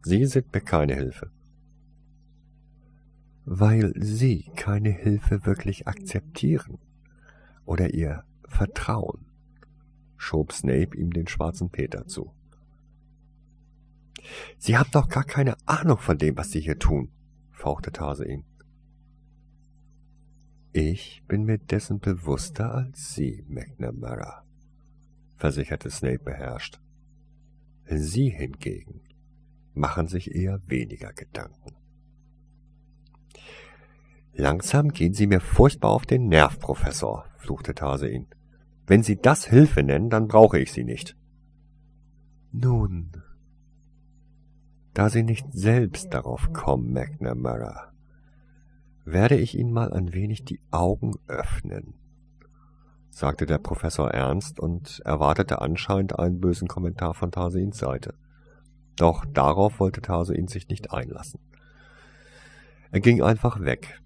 Sie 0.02 0.26
sind 0.26 0.52
mir 0.52 0.62
keine 0.62 0.96
Hilfe. 0.96 1.30
Weil 3.46 3.94
Sie 3.96 4.50
keine 4.56 4.90
Hilfe 4.90 5.46
wirklich 5.46 5.88
akzeptieren 5.88 6.80
oder 7.66 7.94
ihr 7.94 8.24
vertrauen, 8.48 9.28
schob 10.18 10.54
Snape 10.54 10.98
ihm 10.98 11.14
den 11.14 11.28
schwarzen 11.28 11.70
Peter 11.70 12.08
zu. 12.08 12.34
Sie 14.58 14.76
haben 14.76 14.90
doch 14.92 15.08
gar 15.08 15.24
keine 15.24 15.56
Ahnung 15.68 16.00
von 16.00 16.18
dem, 16.18 16.36
was 16.36 16.50
Sie 16.50 16.62
hier 16.62 16.80
tun, 16.80 17.12
fauchte 17.64 17.94
Tase 17.94 18.28
ihn. 18.28 18.44
Ich 20.74 21.24
bin 21.30 21.46
mir 21.46 21.60
dessen 21.60 22.02
bewusster 22.02 22.76
als 22.76 23.16
Sie, 23.16 23.46
McNamara, 23.48 24.44
versicherte 25.38 25.90
Snape 25.90 26.20
beherrscht. 26.20 26.82
Sie 27.86 28.30
hingegen 28.30 29.00
machen 29.74 30.10
sich 30.10 30.36
eher 30.36 30.60
weniger 30.68 31.14
Gedanken. 31.14 31.78
Langsam 34.34 34.90
gehen 34.90 35.14
Sie 35.14 35.28
mir 35.28 35.40
furchtbar 35.40 35.92
auf 35.92 36.06
den 36.06 36.28
Nerv, 36.28 36.60
Professor, 36.60 37.26
fluchte 37.38 37.74
Tase 37.74 38.10
ihn. 38.10 38.28
Wenn 38.88 39.04
Sie 39.04 39.16
das 39.16 39.46
Hilfe 39.46 39.84
nennen, 39.84 40.10
dann 40.10 40.28
brauche 40.28 40.60
ich 40.60 40.74
Sie 40.74 40.84
nicht. 40.84 41.16
Nun, 42.52 43.23
da 44.94 45.10
Sie 45.10 45.24
nicht 45.24 45.52
selbst 45.52 46.14
darauf 46.14 46.54
kommen, 46.54 46.94
McNamara, 46.94 47.92
werde 49.06 49.36
ich 49.36 49.58
Ihnen 49.58 49.72
mal 49.72 49.92
ein 49.94 50.14
wenig 50.14 50.46
die 50.46 50.62
Augen 50.72 51.14
öffnen, 51.28 51.96
sagte 53.10 53.46
der 53.46 53.58
Professor 53.58 54.12
ernst 54.12 54.60
und 54.60 55.02
erwartete 55.06 55.62
anscheinend 55.62 56.18
einen 56.20 56.40
bösen 56.40 56.68
Kommentar 56.68 57.14
von 57.14 57.32
Tarseins 57.32 57.78
Seite. 57.78 58.14
Doch 58.96 59.26
darauf 59.26 59.80
wollte 59.80 60.02
Tarsein 60.02 60.48
sich 60.48 60.68
nicht 60.68 60.92
einlassen. 60.92 61.40
Er 62.92 63.00
ging 63.00 63.24
einfach 63.24 63.60
weg. 63.60 64.00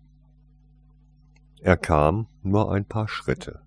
Er 1.60 1.76
kam 1.76 2.28
nur 2.42 2.72
ein 2.72 2.86
paar 2.86 3.10
Schritte. 3.10 3.62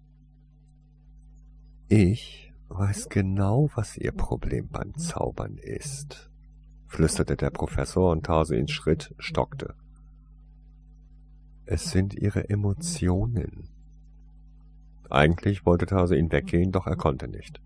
Ich 1.89 2.55
weiß 2.69 3.09
genau, 3.09 3.69
was 3.75 3.97
Ihr 3.97 4.13
Problem 4.13 4.69
beim 4.69 4.95
Zaubern 4.97 5.59
ist, 5.59 6.30
flüsterte 6.91 7.37
der 7.37 7.51
Professor 7.51 8.11
und 8.11 8.27
Tarseins 8.27 8.73
Schritt 8.73 9.15
stockte. 9.19 9.75
Es 11.65 11.93
sind 11.93 12.15
ihre 12.15 12.51
Emotionen. 12.51 13.69
Eigentlich 15.09 15.65
wollte 15.65 15.87
Tase 15.87 16.17
ihn 16.17 16.33
weggehen, 16.33 16.73
doch 16.73 16.89
er 16.89 16.97
konnte 16.97 17.29
nicht. 17.29 17.61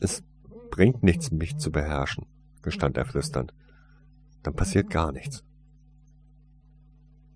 Es 0.00 0.24
bringt 0.70 1.04
nichts, 1.04 1.30
mich 1.30 1.56
zu 1.56 1.70
beherrschen, 1.70 2.26
gestand 2.62 2.96
er 2.96 3.04
flüsternd. 3.04 3.54
Dann 4.42 4.54
passiert 4.54 4.90
gar 4.90 5.12
nichts. 5.12 5.44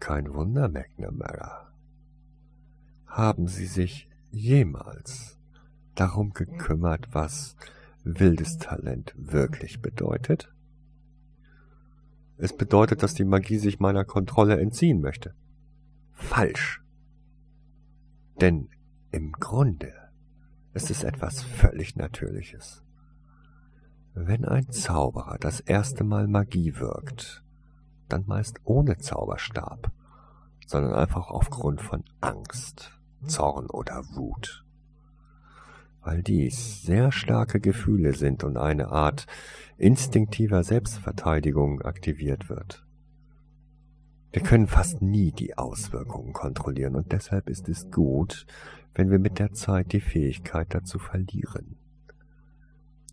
Kein 0.01 0.35
Wunder, 0.35 0.69
McNamara. 0.69 1.73
Haben 3.07 3.47
Sie 3.47 3.67
sich 3.67 4.09
jemals 4.33 5.39
darum 5.95 6.33
gekümmert, 6.33 7.15
was 7.15 7.55
wildes 8.05 8.59
Talent 8.59 9.15
wirklich 9.17 9.81
bedeutet? 9.81 10.53
Es 12.39 12.57
bedeutet, 12.57 13.03
dass 13.03 13.15
die 13.15 13.25
Magie 13.25 13.59
sich 13.59 13.79
meiner 13.79 14.05
Kontrolle 14.05 14.59
entziehen 14.61 15.01
möchte. 15.01 15.35
Falsch. 16.13 16.83
Denn 18.41 18.69
im 19.11 19.33
Grunde 19.33 19.93
ist 20.75 20.91
es 20.91 21.05
etwas 21.05 21.43
völlig 21.43 21.97
Natürliches. 21.97 22.83
Wenn 24.15 24.45
ein 24.45 24.71
Zauberer 24.71 25.39
das 25.39 25.61
erste 25.61 26.05
Mal 26.05 26.27
Magie 26.27 26.77
wirkt, 26.77 27.43
dann 28.09 28.27
meist 28.27 28.61
ohne 28.65 28.99
Zauberstab, 28.99 29.91
sondern 30.67 30.95
einfach 30.95 31.29
aufgrund 31.29 31.81
von 31.81 32.05
Angst, 32.21 32.99
Zorn 33.27 33.67
oder 33.71 34.05
Wut. 34.15 34.62
Weil 36.03 36.23
dies 36.23 36.83
sehr 36.83 37.13
starke 37.13 37.61
Gefühle 37.61 38.13
sind 38.15 38.45
und 38.45 38.57
eine 38.57 38.89
Art 38.89 39.27
instinktiver 39.79 40.65
Selbstverteidigung 40.65 41.83
aktiviert 41.83 42.49
wird. 42.49 42.85
Wir 44.33 44.43
können 44.43 44.67
fast 44.67 45.03
nie 45.03 45.31
die 45.31 45.59
Auswirkungen 45.59 46.33
kontrollieren 46.33 46.97
und 46.97 47.13
deshalb 47.13 47.51
ist 47.51 47.69
es 47.69 47.91
gut, 47.91 48.47
wenn 48.95 49.11
wir 49.11 49.19
mit 49.19 49.39
der 49.39 49.53
Zeit 49.53 49.93
die 49.93 50.01
Fähigkeit 50.01 50.69
dazu 50.71 50.99
verlieren. 50.99 51.77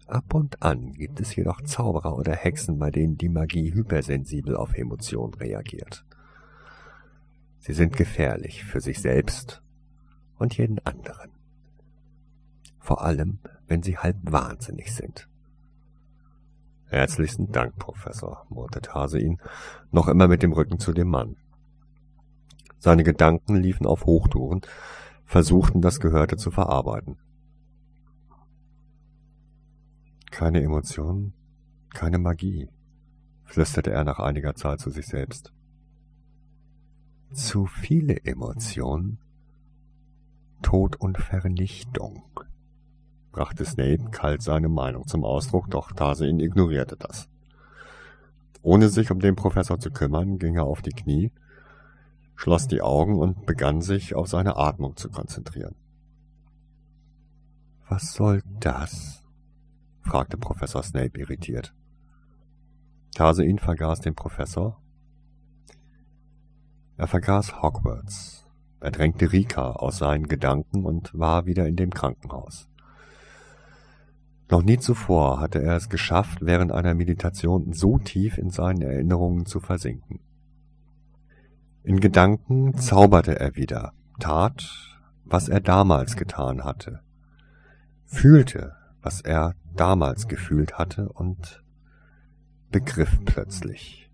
Ab 0.08 0.34
und 0.34 0.64
an 0.64 0.94
gibt 0.94 1.20
es 1.20 1.36
jedoch 1.36 1.62
Zauberer 1.62 2.18
oder 2.18 2.34
Hexen, 2.34 2.80
bei 2.80 2.90
denen 2.90 3.18
die 3.18 3.30
Magie 3.30 3.74
hypersensibel 3.74 4.56
auf 4.56 4.74
Emotionen 4.74 5.36
reagiert. 5.36 6.04
Sie 7.60 7.74
sind 7.74 7.96
gefährlich 7.96 8.64
für 8.64 8.82
sich 8.82 9.02
selbst 9.02 9.62
und 10.40 10.58
jeden 10.58 10.80
anderen. 10.80 11.39
Vor 12.80 13.04
allem, 13.04 13.40
wenn 13.68 13.84
sie 13.84 13.98
halb 13.98 14.18
wahnsinnig 14.24 14.94
sind. 14.94 15.28
Herzlichsten 16.88 17.52
Dank, 17.52 17.78
Professor, 17.78 18.48
murrte 18.50 18.82
Hase 18.94 19.20
ihn, 19.20 19.40
noch 19.92 20.08
immer 20.08 20.28
mit 20.28 20.42
dem 20.42 20.54
Rücken 20.54 20.80
zu 20.80 20.92
dem 20.92 21.10
Mann. 21.10 21.36
Seine 22.80 23.04
Gedanken 23.04 23.58
liefen 23.58 23.86
auf 23.86 24.06
Hochtouren, 24.06 24.62
versuchten 25.26 25.82
das 25.82 26.00
Gehörte 26.00 26.38
zu 26.38 26.50
verarbeiten. 26.50 27.18
Keine 30.32 30.62
Emotionen, 30.64 31.34
keine 31.94 32.18
Magie, 32.18 32.70
flüsterte 33.44 33.92
er 33.92 34.04
nach 34.04 34.20
einiger 34.20 34.56
Zeit 34.56 34.80
zu 34.80 34.90
sich 34.90 35.06
selbst. 35.06 35.54
Zu 37.32 37.68
viele 37.68 38.24
Emotionen, 38.24 39.20
Tod 40.64 40.96
und 40.96 41.18
Vernichtung, 41.18 42.24
brachte 43.32 43.66
Snape 43.66 44.10
kalt 44.12 44.42
seine 44.42 44.70
Meinung 44.70 45.08
zum 45.08 45.24
Ausdruck, 45.24 45.70
doch 45.70 45.92
Tarsin 45.92 46.40
ignorierte 46.40 46.98
das. 46.98 47.30
Ohne 48.62 48.90
sich 48.90 49.12
um 49.12 49.20
den 49.20 49.36
Professor 49.36 49.80
zu 49.80 49.92
kümmern, 49.92 50.38
ging 50.38 50.56
er 50.56 50.66
auf 50.66 50.82
die 50.82 50.92
Knie, 50.92 51.32
schloss 52.36 52.68
die 52.68 52.82
Augen 52.82 53.18
und 53.18 53.46
begann 53.46 53.82
sich 53.82 54.16
auf 54.16 54.28
seine 54.28 54.58
Atmung 54.58 54.96
zu 54.96 55.10
konzentrieren. 55.10 55.76
Was 57.88 58.14
soll 58.14 58.44
das? 58.60 59.24
fragte 60.02 60.38
Professor 60.38 60.84
Snape 60.84 61.20
irritiert. 61.20 61.74
Tarsein 63.16 63.60
vergaß 63.60 64.02
den 64.02 64.16
Professor. 64.16 64.80
Er 66.98 67.08
vergaß 67.08 67.62
Hogwarts. 67.62 68.46
Er 68.80 68.92
drängte 68.92 69.32
Rika 69.32 69.72
aus 69.72 69.98
seinen 69.98 70.28
Gedanken 70.28 70.86
und 70.86 71.18
war 71.18 71.46
wieder 71.46 71.68
in 71.68 71.76
dem 71.76 71.90
Krankenhaus. 71.90 72.69
Noch 74.50 74.64
nie 74.64 74.80
zuvor 74.80 75.40
hatte 75.40 75.62
er 75.62 75.76
es 75.76 75.90
geschafft, 75.90 76.40
während 76.42 76.72
einer 76.72 76.96
Meditation 76.96 77.72
so 77.74 78.00
tief 78.00 78.38
in 78.38 78.50
seinen 78.50 78.82
Erinnerungen 78.82 79.46
zu 79.46 79.60
versinken. 79.60 80.20
In 81.84 82.00
Gedanken 82.00 82.76
zauberte 82.76 83.40
er 83.40 83.56
wieder, 83.56 83.94
tat, 84.20 84.98
was 85.24 85.50
er 85.50 85.60
damals 85.60 86.16
getan 86.16 86.64
hatte, 86.64 87.02
fühlte, 88.06 88.76
was 89.02 89.22
er 89.22 89.54
damals 89.76 90.28
gefühlt 90.28 90.80
hatte 90.80 91.10
und 91.10 91.64
begriff 92.72 93.20
plötzlich. 93.26 94.10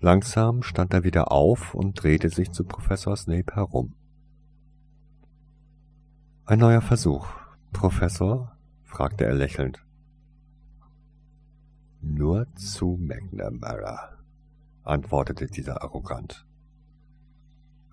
Langsam 0.00 0.62
stand 0.62 0.94
er 0.94 1.02
wieder 1.02 1.32
auf 1.32 1.74
und 1.74 2.00
drehte 2.00 2.30
sich 2.30 2.52
zu 2.52 2.64
Professor 2.64 3.16
Snape 3.16 3.56
herum. 3.56 3.94
Ein 6.46 6.60
neuer 6.60 6.80
Versuch, 6.80 7.28
Professor? 7.72 8.56
fragte 8.84 9.24
er 9.24 9.34
lächelnd. 9.34 9.84
Nur 12.00 12.46
zu 12.54 12.98
McNamara, 13.00 14.18
antwortete 14.84 15.46
dieser 15.46 15.82
arrogant. 15.82 16.46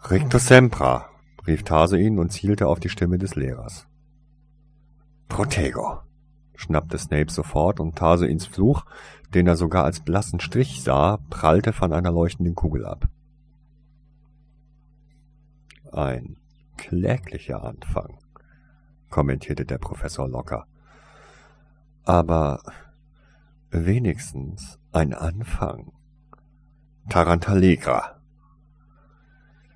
Rictus 0.09 0.47
Sempra, 0.47 1.09
rief 1.47 1.63
Tase 1.63 1.99
ihn 1.99 2.19
und 2.19 2.31
zielte 2.31 2.67
auf 2.67 2.79
die 2.79 2.89
Stimme 2.89 3.17
des 3.17 3.35
Lehrers. 3.35 3.87
Protego, 5.27 5.99
schnappte 6.55 6.97
Snape 6.97 7.31
sofort 7.31 7.79
und 7.79 7.95
Tarseins 7.95 8.45
Fluch, 8.45 8.85
den 9.33 9.47
er 9.47 9.55
sogar 9.55 9.83
als 9.83 10.01
blassen 10.01 10.39
Strich 10.39 10.83
sah, 10.83 11.17
prallte 11.29 11.73
von 11.73 11.91
einer 11.91 12.11
leuchtenden 12.11 12.55
Kugel 12.55 12.85
ab. 12.85 13.09
Ein 15.91 16.37
kläglicher 16.77 17.63
Anfang, 17.63 18.17
kommentierte 19.15 19.63
der 19.63 19.77
Professor 19.77 20.27
locker. 20.27 20.67
Aber 22.03 22.61
wenigstens 23.69 24.77
ein 24.91 25.13
Anfang. 25.13 25.93
Tarantalegra. 27.07 28.19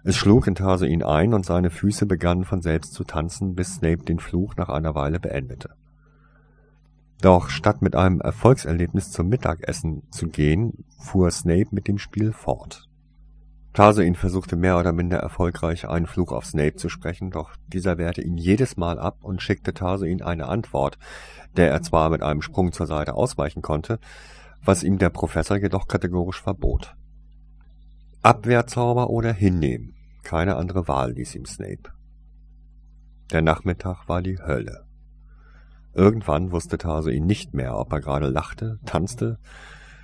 Es 0.04 0.18
schlug 0.18 0.46
in 0.48 0.56
Tarsoin 0.56 1.04
ein 1.04 1.34
und 1.34 1.46
seine 1.46 1.70
Füße 1.70 2.06
begannen 2.06 2.44
von 2.44 2.62
selbst 2.62 2.94
zu 2.94 3.06
tanzen, 3.06 3.56
bis 3.56 3.76
Snape 3.76 4.04
den 4.04 4.20
Fluch 4.20 4.58
nach 4.58 4.68
einer 4.68 4.94
Weile 4.94 5.22
beendete. 5.22 5.70
Doch 7.22 7.48
statt 7.50 7.82
mit 7.82 7.96
einem 7.96 8.20
Erfolgserlebnis 8.20 9.10
zum 9.10 9.30
Mittagessen 9.30 10.04
zu 10.12 10.28
gehen, 10.28 10.84
fuhr 10.98 11.32
Snape 11.32 11.68
mit 11.72 11.88
dem 11.88 11.98
Spiel 11.98 12.34
fort. 12.34 12.89
Tarsoin 13.74 14.16
versuchte 14.16 14.56
mehr 14.56 14.80
oder 14.80 14.92
minder 14.92 15.20
erfolgreich 15.20 15.88
einen 15.88 16.08
Fluch 16.08 16.32
auf 16.32 16.46
Snape 16.46 16.76
zu 16.76 16.90
sprechen, 16.90 17.30
doch 17.30 17.52
dieser 17.68 17.98
wehrte 17.98 18.22
ihn 18.22 18.38
jedes 18.38 18.78
Mal 18.78 19.00
ab 19.00 19.20
und 19.22 19.42
schickte 19.42 19.74
Tarsoin 19.74 20.22
eine 20.22 20.48
Antwort, 20.48 20.98
der 21.56 21.70
er 21.70 21.82
zwar 21.82 22.10
mit 22.10 22.24
einem 22.24 22.42
Sprung 22.42 22.72
zur 22.72 22.88
Seite 22.88 23.14
ausweichen 23.14 23.62
konnte, 23.62 24.00
was 24.64 24.84
ihm 24.84 24.98
der 24.98 25.10
Professor 25.10 25.58
jedoch 25.58 25.88
kategorisch 25.88 26.42
verbot. 26.42 26.96
Abwehrzauber 28.22 29.10
oder 29.10 29.32
hinnehmen, 29.32 29.96
keine 30.24 30.56
andere 30.58 30.88
Wahl 30.88 31.14
ließ 31.14 31.36
ihm 31.36 31.46
Snape. 31.46 31.92
Der 33.32 33.44
Nachmittag 33.44 34.10
war 34.10 34.22
die 34.22 34.40
Hölle. 34.40 34.84
Irgendwann 35.94 36.52
wusste 36.52 36.78
Tarsoin 36.78 37.26
nicht 37.26 37.54
mehr, 37.54 37.78
ob 37.78 37.94
er 37.94 38.02
gerade 38.02 38.30
lachte, 38.30 38.80
tanzte, 38.86 39.38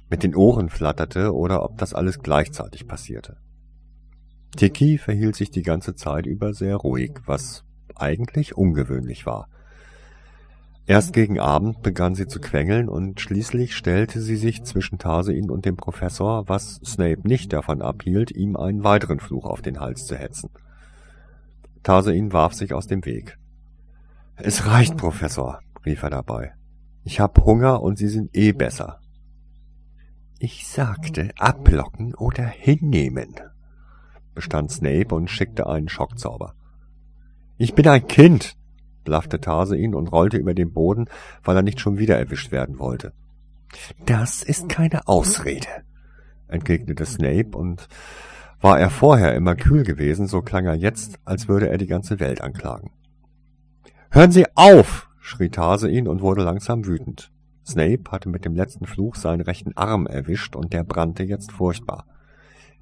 mit 0.10 0.24
den 0.24 0.36
Ohren 0.36 0.70
flatterte 0.70 1.34
oder 1.34 1.64
ob 1.64 1.78
das 1.78 1.94
alles 1.94 2.20
gleichzeitig 2.20 2.88
passierte. 2.88 3.38
Tiki 4.56 4.98
verhielt 4.98 5.36
sich 5.36 5.52
die 5.52 5.64
ganze 5.64 5.96
Zeit 5.96 6.26
über 6.26 6.54
sehr 6.54 6.76
ruhig, 6.76 7.12
was 7.26 7.64
eigentlich 7.96 8.56
ungewöhnlich 8.58 9.26
war. 9.26 9.48
Erst 10.88 11.14
gegen 11.14 11.40
Abend 11.40 11.82
begann 11.82 12.14
sie 12.14 12.28
zu 12.28 12.40
quengeln 12.40 12.90
und 12.90 13.20
schließlich 13.20 13.76
stellte 13.76 14.22
sie 14.22 14.36
sich 14.36 14.64
zwischen 14.64 15.00
Tarsein 15.00 15.50
und 15.50 15.66
dem 15.66 15.78
Professor, 15.78 16.48
was 16.48 16.76
Snape 16.86 17.28
nicht 17.28 17.54
davon 17.54 17.82
abhielt, 17.82 18.30
ihm 18.30 18.56
einen 18.56 18.84
weiteren 18.84 19.20
Fluch 19.20 19.46
auf 19.46 19.64
den 19.64 19.80
Hals 19.80 20.06
zu 20.06 20.16
hetzen. 20.16 20.52
Tarsein 21.82 22.34
warf 22.34 22.54
sich 22.54 22.74
aus 22.74 22.86
dem 22.86 23.04
Weg. 23.06 23.38
Es 24.36 24.68
reicht, 24.68 24.96
Professor, 24.96 25.60
rief 25.86 26.04
er 26.04 26.12
dabei. 26.12 26.54
Ich 27.04 27.20
hab 27.20 27.44
Hunger 27.46 27.82
und 27.82 27.98
Sie 27.98 28.08
sind 28.08 28.36
eh 28.36 28.52
besser. 28.52 29.00
Ich 30.38 30.68
sagte 30.68 31.32
ablocken 31.38 32.14
oder 32.14 32.44
hinnehmen, 32.44 33.36
bestand 34.36 34.72
Snape 34.72 35.16
und 35.16 35.30
schickte 35.30 35.68
einen 35.68 35.90
Schockzauber. 35.90 36.54
Ich 37.58 37.74
bin 37.74 37.88
ein 37.88 38.08
Kind, 38.08 38.56
blaffte 39.04 39.40
Tarsein 39.40 39.96
und 39.96 40.12
rollte 40.12 40.38
über 40.38 40.54
den 40.54 40.74
Boden, 40.74 41.06
weil 41.44 41.56
er 41.56 41.64
nicht 41.64 41.80
schon 41.80 41.98
wieder 41.98 42.18
erwischt 42.18 42.52
werden 42.52 42.80
wollte. 42.80 43.14
Das 44.06 44.44
ist 44.44 44.70
keine 44.70 45.08
Ausrede, 45.08 45.68
entgegnete 46.48 47.06
Snape, 47.06 47.58
und 47.58 47.88
war 48.62 48.80
er 48.80 48.90
vorher 48.90 49.36
immer 49.36 49.56
kühl 49.56 49.84
gewesen, 49.84 50.28
so 50.28 50.42
klang 50.42 50.66
er 50.66 50.76
jetzt, 50.76 51.20
als 51.24 51.48
würde 51.48 51.70
er 51.70 51.78
die 51.78 51.88
ganze 51.88 52.20
Welt 52.20 52.42
anklagen. 52.42 52.92
Hören 54.12 54.32
Sie 54.32 54.46
auf! 54.56 55.10
schrie 55.20 55.50
Tarsein 55.50 56.08
und 56.08 56.22
wurde 56.22 56.44
langsam 56.44 56.86
wütend. 56.86 57.32
Snape 57.66 58.12
hatte 58.12 58.30
mit 58.30 58.46
dem 58.46 58.56
letzten 58.56 58.86
Fluch 58.86 59.16
seinen 59.16 59.42
rechten 59.42 59.76
Arm 59.76 60.06
erwischt 60.06 60.56
und 60.56 60.72
der 60.72 60.84
brannte 60.84 61.24
jetzt 61.24 61.52
furchtbar. 61.52 62.06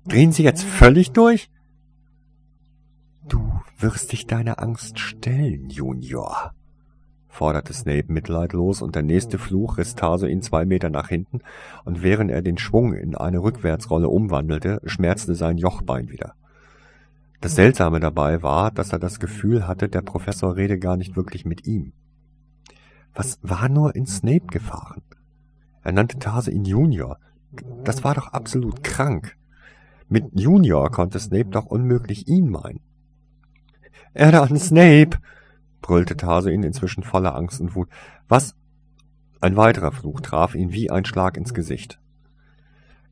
Drehen 0.05 0.31
Sie 0.31 0.43
jetzt 0.43 0.63
völlig 0.63 1.11
durch? 1.11 1.49
Du 3.27 3.61
wirst 3.77 4.11
dich 4.11 4.27
deiner 4.27 4.61
Angst 4.61 4.99
stellen, 4.99 5.69
Junior, 5.69 6.53
forderte 7.29 7.73
Snape 7.73 8.11
mitleidlos, 8.11 8.81
und 8.81 8.95
der 8.95 9.03
nächste 9.03 9.37
Fluch 9.37 9.77
riss 9.77 9.95
Taso 9.95 10.25
ihn 10.25 10.41
zwei 10.41 10.65
Meter 10.65 10.89
nach 10.89 11.07
hinten, 11.07 11.39
und 11.85 12.03
während 12.03 12.31
er 12.31 12.41
den 12.41 12.57
Schwung 12.57 12.93
in 12.93 13.15
eine 13.15 13.39
Rückwärtsrolle 13.39 14.09
umwandelte, 14.09 14.81
schmerzte 14.85 15.35
sein 15.35 15.57
Jochbein 15.57 16.09
wieder. 16.09 16.35
Das 17.39 17.55
Seltsame 17.55 17.99
dabei 17.99 18.43
war, 18.43 18.71
dass 18.71 18.93
er 18.93 18.99
das 18.99 19.19
Gefühl 19.19 19.67
hatte, 19.67 19.89
der 19.89 20.01
Professor 20.01 20.55
rede 20.55 20.79
gar 20.79 20.97
nicht 20.97 21.15
wirklich 21.15 21.45
mit 21.45 21.65
ihm. 21.65 21.93
Was 23.13 23.39
war 23.41 23.69
nur 23.69 23.95
in 23.95 24.05
Snape 24.05 24.47
gefahren? 24.47 25.01
Er 25.81 25.91
nannte 25.91 26.19
Tase 26.19 26.51
ihn 26.51 26.65
Junior. 26.65 27.19
Das 27.83 28.03
war 28.03 28.15
doch 28.15 28.27
absolut 28.27 28.83
krank. 28.83 29.37
Mit 30.09 30.25
Junior 30.33 30.91
konnte 30.91 31.19
Snape 31.19 31.49
doch 31.49 31.65
unmöglich 31.65 32.27
ihn 32.27 32.49
meinen. 32.49 32.81
Erde 34.13 34.41
an 34.41 34.57
Snape! 34.57 35.17
brüllte 35.81 36.15
Tarsoin 36.15 36.63
inzwischen 36.63 37.03
voller 37.03 37.35
Angst 37.35 37.59
und 37.59 37.75
Wut. 37.75 37.89
Was? 38.27 38.55
Ein 39.41 39.57
weiterer 39.57 39.91
Fluch 39.91 40.21
traf 40.21 40.55
ihn 40.55 40.71
wie 40.71 40.89
ein 40.89 41.05
Schlag 41.05 41.35
ins 41.35 41.53
Gesicht. 41.53 41.99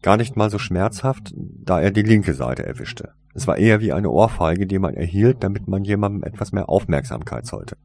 Gar 0.01 0.17
nicht 0.17 0.35
mal 0.35 0.49
so 0.49 0.57
schmerzhaft, 0.57 1.33
da 1.35 1.79
er 1.79 1.91
die 1.91 2.01
linke 2.01 2.33
Seite 2.33 2.65
erwischte. 2.65 3.13
Es 3.33 3.47
war 3.47 3.57
eher 3.57 3.81
wie 3.81 3.93
eine 3.93 4.09
Ohrfeige, 4.09 4.65
die 4.65 4.79
man 4.79 4.93
erhielt, 4.93 5.43
damit 5.43 5.67
man 5.67 5.83
jemandem 5.83 6.23
etwas 6.23 6.51
mehr 6.51 6.69
Aufmerksamkeit 6.69 7.45
sollte. 7.45 7.77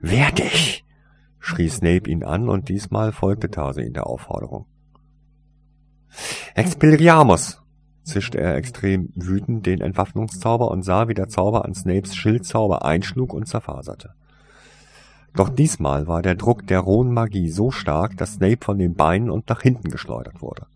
Wehr 0.00 0.32
dich! 0.32 0.84
schrie 1.38 1.68
Snape 1.68 2.08
ihn 2.08 2.24
an, 2.24 2.48
und 2.48 2.68
diesmal 2.68 3.12
folgte 3.12 3.50
Tarsoin 3.50 3.92
der 3.92 4.06
Aufforderung. 4.06 4.66
Expelliarmus! 6.54 7.61
Zischte 8.04 8.38
er 8.38 8.56
extrem 8.56 9.10
wütend 9.14 9.66
den 9.66 9.80
Entwaffnungszauber 9.80 10.70
und 10.70 10.82
sah, 10.82 11.08
wie 11.08 11.14
der 11.14 11.28
Zauber 11.28 11.64
an 11.64 11.74
Snapes 11.74 12.16
Schildzauber 12.16 12.84
einschlug 12.84 13.32
und 13.32 13.46
zerfaserte. 13.46 14.10
Doch 15.34 15.48
diesmal 15.48 16.06
war 16.06 16.20
der 16.20 16.34
Druck 16.34 16.66
der 16.66 16.80
rohen 16.80 17.12
Magie 17.12 17.48
so 17.48 17.70
stark, 17.70 18.16
dass 18.18 18.34
Snape 18.34 18.58
von 18.60 18.78
den 18.78 18.94
Beinen 18.94 19.30
und 19.30 19.48
nach 19.48 19.62
hinten 19.62 19.90
geschleudert 19.90 20.42
wurde. 20.42 20.66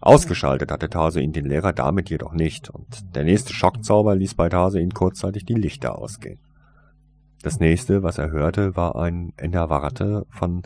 Ausgeschaltet 0.00 0.70
hatte 0.70 0.90
Tarsoin 0.90 1.32
den 1.32 1.46
Lehrer 1.46 1.72
damit 1.72 2.10
jedoch 2.10 2.32
nicht, 2.32 2.70
und 2.70 3.14
der 3.14 3.24
nächste 3.24 3.52
Schockzauber 3.52 4.14
ließ 4.14 4.34
bei 4.34 4.48
Tarsoin 4.48 4.92
kurzzeitig 4.92 5.44
die 5.44 5.54
Lichter 5.54 5.98
ausgehen. 5.98 6.38
Das 7.42 7.60
nächste, 7.60 8.02
was 8.02 8.18
er 8.18 8.30
hörte, 8.30 8.76
war 8.76 8.96
ein 8.96 9.32
Enervarte 9.38 10.26
von 10.30 10.62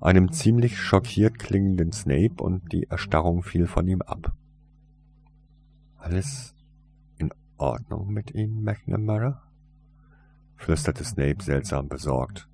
einem 0.00 0.32
ziemlich 0.32 0.78
schockiert 0.78 1.38
klingenden 1.38 1.92
Snape, 1.92 2.34
und 2.40 2.72
die 2.72 2.88
Erstarrung 2.90 3.42
fiel 3.42 3.66
von 3.66 3.86
ihm 3.86 4.02
ab. 4.02 4.32
Alles 6.06 6.54
in 7.18 7.30
Ordnung 7.56 8.12
mit 8.12 8.32
Ihnen, 8.32 8.62
McNamara? 8.62 9.42
flüsterte 10.54 11.02
Snape 11.02 11.42
seltsam 11.42 11.88
besorgt. 11.88 12.48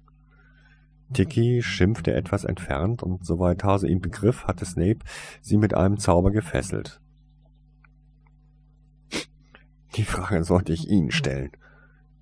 Tiki 1.13 1.61
schimpfte 1.63 2.15
etwas 2.15 2.45
entfernt, 2.45 3.03
und 3.03 3.27
soweit 3.27 3.63
Hase 3.63 3.89
ihn 3.89 4.01
begriff, 4.01 4.47
hatte 4.47 4.65
Snape 4.65 5.01
sie 5.43 5.59
mit 5.59 5.75
einem 5.75 5.99
Zauber 5.99 6.31
gefesselt. 6.31 7.03
Die 9.97 10.05
Frage 10.05 10.45
sollte 10.45 10.73
ich 10.73 10.89
Ihnen 10.89 11.11
stellen, 11.11 11.51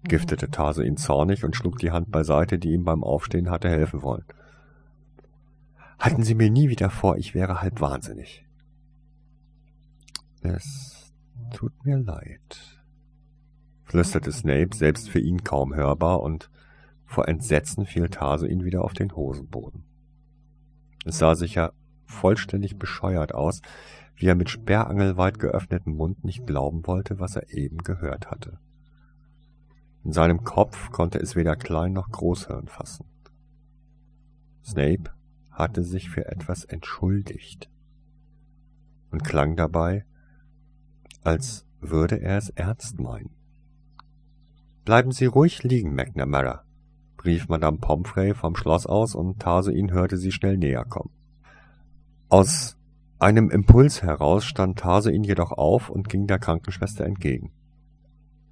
giftete 0.03 0.51
Tase 0.51 0.85
ihn 0.85 0.97
zornig 0.97 1.45
und 1.45 1.55
schlug 1.55 1.79
die 1.79 1.93
Hand 1.93 2.11
beiseite, 2.11 2.59
die 2.59 2.73
ihm 2.73 2.83
beim 2.83 3.05
Aufstehen 3.05 3.51
hatte 3.51 3.69
helfen 3.69 4.03
wollen. 4.03 4.25
Halten 6.01 6.25
Sie 6.25 6.35
mir 6.35 6.51
nie 6.51 6.71
wieder 6.71 6.91
vor, 6.91 7.19
ich 7.19 7.37
wäre 7.37 7.63
halb 7.63 7.81
wahnsinnig. 7.81 8.45
Es 10.43 11.00
Tut 11.53 11.85
mir 11.85 11.99
leid, 11.99 12.81
flüsterte 13.85 14.33
Snape, 14.33 14.75
selbst 14.75 15.11
für 15.11 15.21
ihn 15.21 15.45
kaum 15.45 15.75
hörbar, 15.75 16.21
und 16.23 16.51
vor 17.05 17.29
Entsetzen 17.29 17.87
fiel 17.87 18.09
Taso 18.09 18.47
ihn 18.47 18.65
wieder 18.65 18.85
auf 18.85 18.93
den 18.93 19.15
Hosenboden. 19.17 19.85
Es 21.05 21.19
sah 21.19 21.35
sicher 21.35 21.73
vollständig 22.05 22.79
bescheuert 22.79 23.35
aus, 23.35 23.63
wie 24.17 24.27
er 24.27 24.35
mit 24.35 24.51
sperrangelweit 24.51 25.39
geöffnetem 25.39 25.95
Mund 25.95 26.25
nicht 26.25 26.47
glauben 26.47 26.87
wollte, 26.87 27.19
was 27.19 27.37
er 27.37 27.51
eben 27.51 27.79
gehört 27.79 28.31
hatte. 28.31 28.59
In 30.05 30.13
seinem 30.13 30.45
Kopf 30.45 30.91
konnte 30.91 31.19
es 31.19 31.37
weder 31.37 31.57
Klein 31.57 31.93
noch 31.93 32.11
Großhirn 32.11 32.69
fassen. 32.69 33.07
Snape 34.65 35.11
hatte 35.51 35.83
sich 35.83 36.11
für 36.11 36.27
etwas 36.27 36.65
entschuldigt 36.65 37.71
und 39.11 39.25
klang 39.25 39.57
dabei, 39.57 40.05
als 41.23 41.67
würde 41.81 42.21
er 42.21 42.39
es 42.39 42.51
ernst 42.51 42.99
meinen. 42.99 43.31
Bleiben 44.85 45.13
Sie 45.13 45.27
ruhig 45.27 45.63
liegen, 45.63 45.95
McNamara, 45.95 46.65
rief 47.25 47.49
Madame 47.49 47.79
Pomfrey 47.79 48.35
vom 48.35 48.57
Schloss 48.57 48.87
aus 48.87 49.15
und 49.15 49.41
Tarsoin 49.41 49.93
hörte 49.93 50.17
sie 50.17 50.33
schnell 50.33 50.57
näher 50.57 50.85
kommen. 50.85 51.11
Aus 52.29 52.77
einem 53.19 53.51
Impuls 53.51 54.03
heraus 54.03 54.45
stand 54.45 54.79
Tarsoin 54.79 55.23
jedoch 55.23 55.53
auf 55.53 55.91
und 55.91 56.09
ging 56.09 56.27
der 56.27 56.39
Krankenschwester 56.39 57.05
entgegen. 57.05 57.53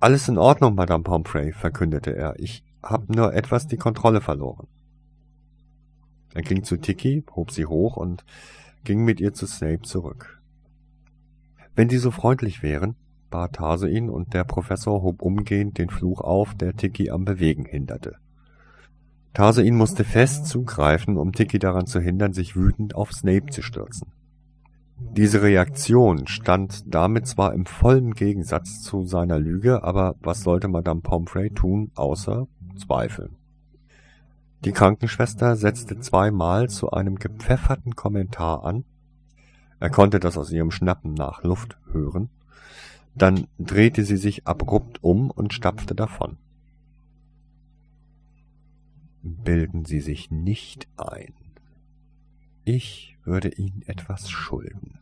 Alles 0.00 0.28
in 0.28 0.38
Ordnung, 0.38 0.74
Madame 0.74 1.02
Pomfrey, 1.02 1.52
verkündete 1.52 2.14
er. 2.14 2.38
Ich 2.38 2.62
hab 2.82 3.08
nur 3.08 3.34
etwas 3.34 3.66
die 3.66 3.76
Kontrolle 3.76 4.20
verloren. 4.20 4.68
Er 6.34 6.42
ging 6.42 6.62
zu 6.62 6.76
Tiki, 6.76 7.24
hob 7.34 7.50
sie 7.50 7.66
hoch 7.66 7.96
und 7.96 8.24
ging 8.84 9.04
mit 9.04 9.20
ihr 9.20 9.32
zu 9.32 9.46
Snape 9.46 9.82
zurück. 9.82 10.37
Wenn 11.78 11.88
Sie 11.88 11.98
so 11.98 12.10
freundlich 12.10 12.64
wären, 12.64 12.96
bat 13.30 13.60
Hase 13.60 13.88
ihn, 13.88 14.10
und 14.10 14.34
der 14.34 14.42
Professor 14.42 15.00
hob 15.00 15.22
umgehend 15.22 15.78
den 15.78 15.90
Fluch 15.90 16.20
auf, 16.20 16.56
der 16.56 16.74
Tiki 16.74 17.08
am 17.08 17.24
Bewegen 17.24 17.66
hinderte. 17.66 18.16
Tarsein 19.32 19.76
musste 19.76 20.02
fest 20.02 20.46
zugreifen, 20.46 21.16
um 21.16 21.32
Tiki 21.32 21.60
daran 21.60 21.86
zu 21.86 22.00
hindern, 22.00 22.32
sich 22.32 22.56
wütend 22.56 22.96
auf 22.96 23.12
Snape 23.12 23.46
zu 23.52 23.62
stürzen. 23.62 24.08
Diese 24.98 25.40
Reaktion 25.40 26.26
stand 26.26 26.82
damit 26.92 27.28
zwar 27.28 27.54
im 27.54 27.64
vollen 27.64 28.12
Gegensatz 28.12 28.82
zu 28.82 29.04
seiner 29.04 29.38
Lüge, 29.38 29.84
aber 29.84 30.16
was 30.18 30.40
sollte 30.40 30.66
Madame 30.66 31.00
Pomfrey 31.00 31.50
tun, 31.50 31.92
außer 31.94 32.48
zweifeln? 32.76 33.36
Die 34.64 34.72
Krankenschwester 34.72 35.54
setzte 35.54 36.00
zweimal 36.00 36.68
zu 36.68 36.90
einem 36.90 37.20
gepfefferten 37.20 37.94
Kommentar 37.94 38.64
an, 38.64 38.82
er 39.80 39.90
konnte 39.90 40.20
das 40.20 40.36
aus 40.36 40.50
ihrem 40.50 40.70
Schnappen 40.70 41.14
nach 41.14 41.42
Luft 41.42 41.78
hören, 41.92 42.30
dann 43.14 43.46
drehte 43.58 44.04
sie 44.04 44.16
sich 44.16 44.46
abrupt 44.46 45.02
um 45.02 45.30
und 45.30 45.52
stapfte 45.52 45.94
davon. 45.94 46.36
Bilden 49.22 49.84
Sie 49.84 50.00
sich 50.00 50.30
nicht 50.30 50.86
ein. 50.96 51.34
Ich 52.64 53.16
würde 53.24 53.48
Ihnen 53.48 53.82
etwas 53.86 54.30
schulden, 54.30 54.98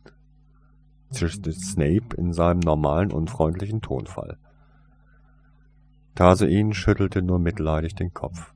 zischte 1.11 1.51
Snape 1.53 2.15
in 2.17 2.33
seinem 2.33 2.59
normalen 2.59 3.11
unfreundlichen 3.11 3.81
Tonfall. 3.81 4.37
Tarsein 6.15 6.73
schüttelte 6.73 7.21
nur 7.21 7.39
mitleidig 7.39 7.93
den 7.93 8.13
Kopf. 8.13 8.53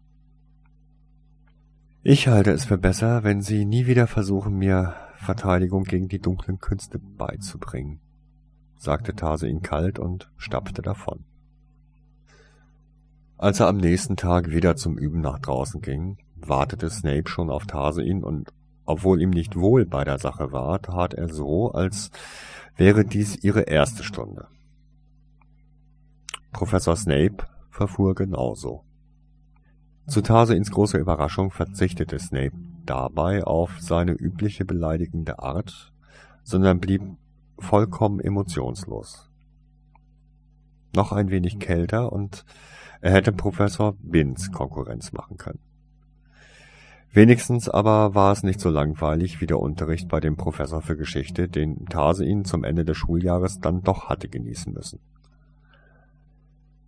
Ich 2.03 2.27
halte 2.27 2.51
es 2.51 2.65
für 2.65 2.79
besser, 2.79 3.23
wenn 3.23 3.41
Sie 3.41 3.65
nie 3.65 3.85
wieder 3.85 4.07
versuchen, 4.07 4.57
mir 4.57 4.95
Verteidigung 5.21 5.83
gegen 5.83 6.07
die 6.07 6.19
dunklen 6.19 6.57
Künste 6.59 6.97
beizubringen, 6.97 7.99
sagte 8.75 9.15
Tarsein 9.15 9.61
kalt 9.61 9.99
und 9.99 10.31
stapfte 10.35 10.81
davon. 10.81 11.25
Als 13.37 13.59
er 13.59 13.67
am 13.67 13.77
nächsten 13.77 14.17
Tag 14.17 14.49
wieder 14.49 14.75
zum 14.75 14.97
Üben 14.97 15.21
nach 15.21 15.37
draußen 15.37 15.79
ging, 15.81 16.17
wartete 16.35 16.89
Snape 16.89 17.29
schon 17.29 17.51
auf 17.51 17.67
Tarsein 17.67 18.23
und 18.23 18.51
obwohl 18.85 19.21
ihm 19.21 19.29
nicht 19.29 19.55
wohl 19.55 19.85
bei 19.85 20.03
der 20.03 20.17
Sache 20.17 20.51
war, 20.51 20.81
tat 20.81 21.13
er 21.13 21.29
so, 21.29 21.71
als 21.71 22.09
wäre 22.75 23.05
dies 23.05 23.43
ihre 23.43 23.61
erste 23.61 24.03
Stunde. 24.03 24.47
Professor 26.51 26.95
Snape 26.95 27.45
verfuhr 27.69 28.15
genauso. 28.15 28.83
Zu 30.07 30.21
Tarseins 30.21 30.71
großer 30.71 30.97
Überraschung 30.97 31.51
verzichtete 31.51 32.17
Snape 32.17 32.57
dabei 32.85 33.43
auf 33.43 33.79
seine 33.79 34.13
übliche 34.13 34.65
beleidigende 34.65 35.39
Art, 35.39 35.91
sondern 36.43 36.79
blieb 36.79 37.01
vollkommen 37.59 38.19
emotionslos. 38.19 39.29
Noch 40.95 41.11
ein 41.11 41.29
wenig 41.29 41.59
kälter 41.59 42.11
und 42.11 42.45
er 43.01 43.13
hätte 43.13 43.31
Professor 43.31 43.95
Binz 44.01 44.51
Konkurrenz 44.51 45.11
machen 45.11 45.37
können. 45.37 45.59
Wenigstens 47.13 47.67
aber 47.67 48.15
war 48.15 48.31
es 48.31 48.43
nicht 48.43 48.61
so 48.61 48.69
langweilig 48.69 49.41
wie 49.41 49.47
der 49.47 49.59
Unterricht 49.59 50.07
bei 50.07 50.21
dem 50.21 50.37
Professor 50.37 50.81
für 50.81 50.95
Geschichte, 50.95 51.49
den 51.49 51.85
Tarsein 51.87 52.45
zum 52.45 52.63
Ende 52.63 52.85
des 52.85 52.97
Schuljahres 52.97 53.59
dann 53.59 53.81
doch 53.81 54.07
hatte 54.07 54.29
genießen 54.29 54.71
müssen. 54.71 54.99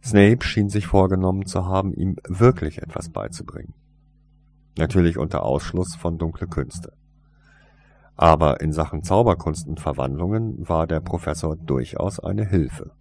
Snape 0.03 0.45
schien 0.45 0.69
sich 0.69 0.87
vorgenommen 0.87 1.45
zu 1.45 1.65
haben, 1.65 1.93
ihm 1.93 2.17
wirklich 2.27 2.81
etwas 2.81 3.09
beizubringen. 3.09 3.73
Natürlich 4.77 5.17
unter 5.17 5.43
Ausschluss 5.43 5.95
von 5.95 6.17
dunkle 6.17 6.47
Künste. 6.47 6.93
Aber 8.15 8.61
in 8.61 8.71
Sachen 8.71 9.03
Zauberkunst 9.03 9.67
und 9.67 9.79
Verwandlungen 9.79 10.67
war 10.67 10.87
der 10.87 10.99
Professor 10.99 11.55
durchaus 11.55 12.19
eine 12.19 12.45
Hilfe. 12.45 12.91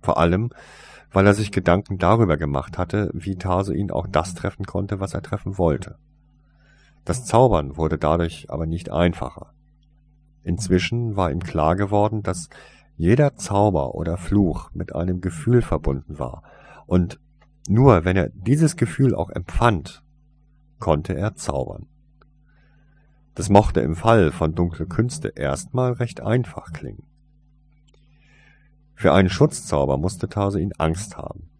Vor 0.00 0.18
allem, 0.18 0.50
weil 1.12 1.26
er 1.26 1.34
sich 1.34 1.52
Gedanken 1.52 1.98
darüber 1.98 2.36
gemacht 2.36 2.78
hatte, 2.78 3.10
wie 3.14 3.36
Tase 3.36 3.74
ihn 3.74 3.90
auch 3.90 4.06
das 4.06 4.34
treffen 4.34 4.64
konnte, 4.64 5.00
was 5.00 5.14
er 5.14 5.22
treffen 5.22 5.58
wollte. 5.58 5.96
Das 7.04 7.24
Zaubern 7.24 7.76
wurde 7.76 7.98
dadurch 7.98 8.50
aber 8.50 8.66
nicht 8.66 8.90
einfacher. 8.90 9.52
Inzwischen 10.42 11.16
war 11.16 11.30
ihm 11.30 11.40
klar 11.40 11.76
geworden, 11.76 12.22
dass 12.22 12.48
jeder 12.96 13.34
Zauber 13.34 13.94
oder 13.94 14.16
Fluch 14.16 14.70
mit 14.72 14.94
einem 14.94 15.20
Gefühl 15.20 15.62
verbunden 15.62 16.18
war, 16.18 16.42
und 16.86 17.18
nur 17.68 18.04
wenn 18.04 18.16
er 18.16 18.28
dieses 18.28 18.76
Gefühl 18.76 19.14
auch 19.14 19.30
empfand, 19.30 20.03
konnte 20.78 21.14
er 21.14 21.34
zaubern. 21.34 21.86
Das 23.34 23.48
mochte 23.48 23.80
im 23.80 23.96
Fall 23.96 24.30
von 24.30 24.54
dunkle 24.54 24.86
Künste 24.86 25.28
erstmal 25.28 25.92
recht 25.92 26.20
einfach 26.20 26.72
klingen. 26.72 27.02
Für 28.94 29.12
einen 29.12 29.28
Schutzzauber 29.28 29.98
musste 29.98 30.28
Tarsein 30.28 30.72
Angst 30.78 31.16
haben, 31.16 31.50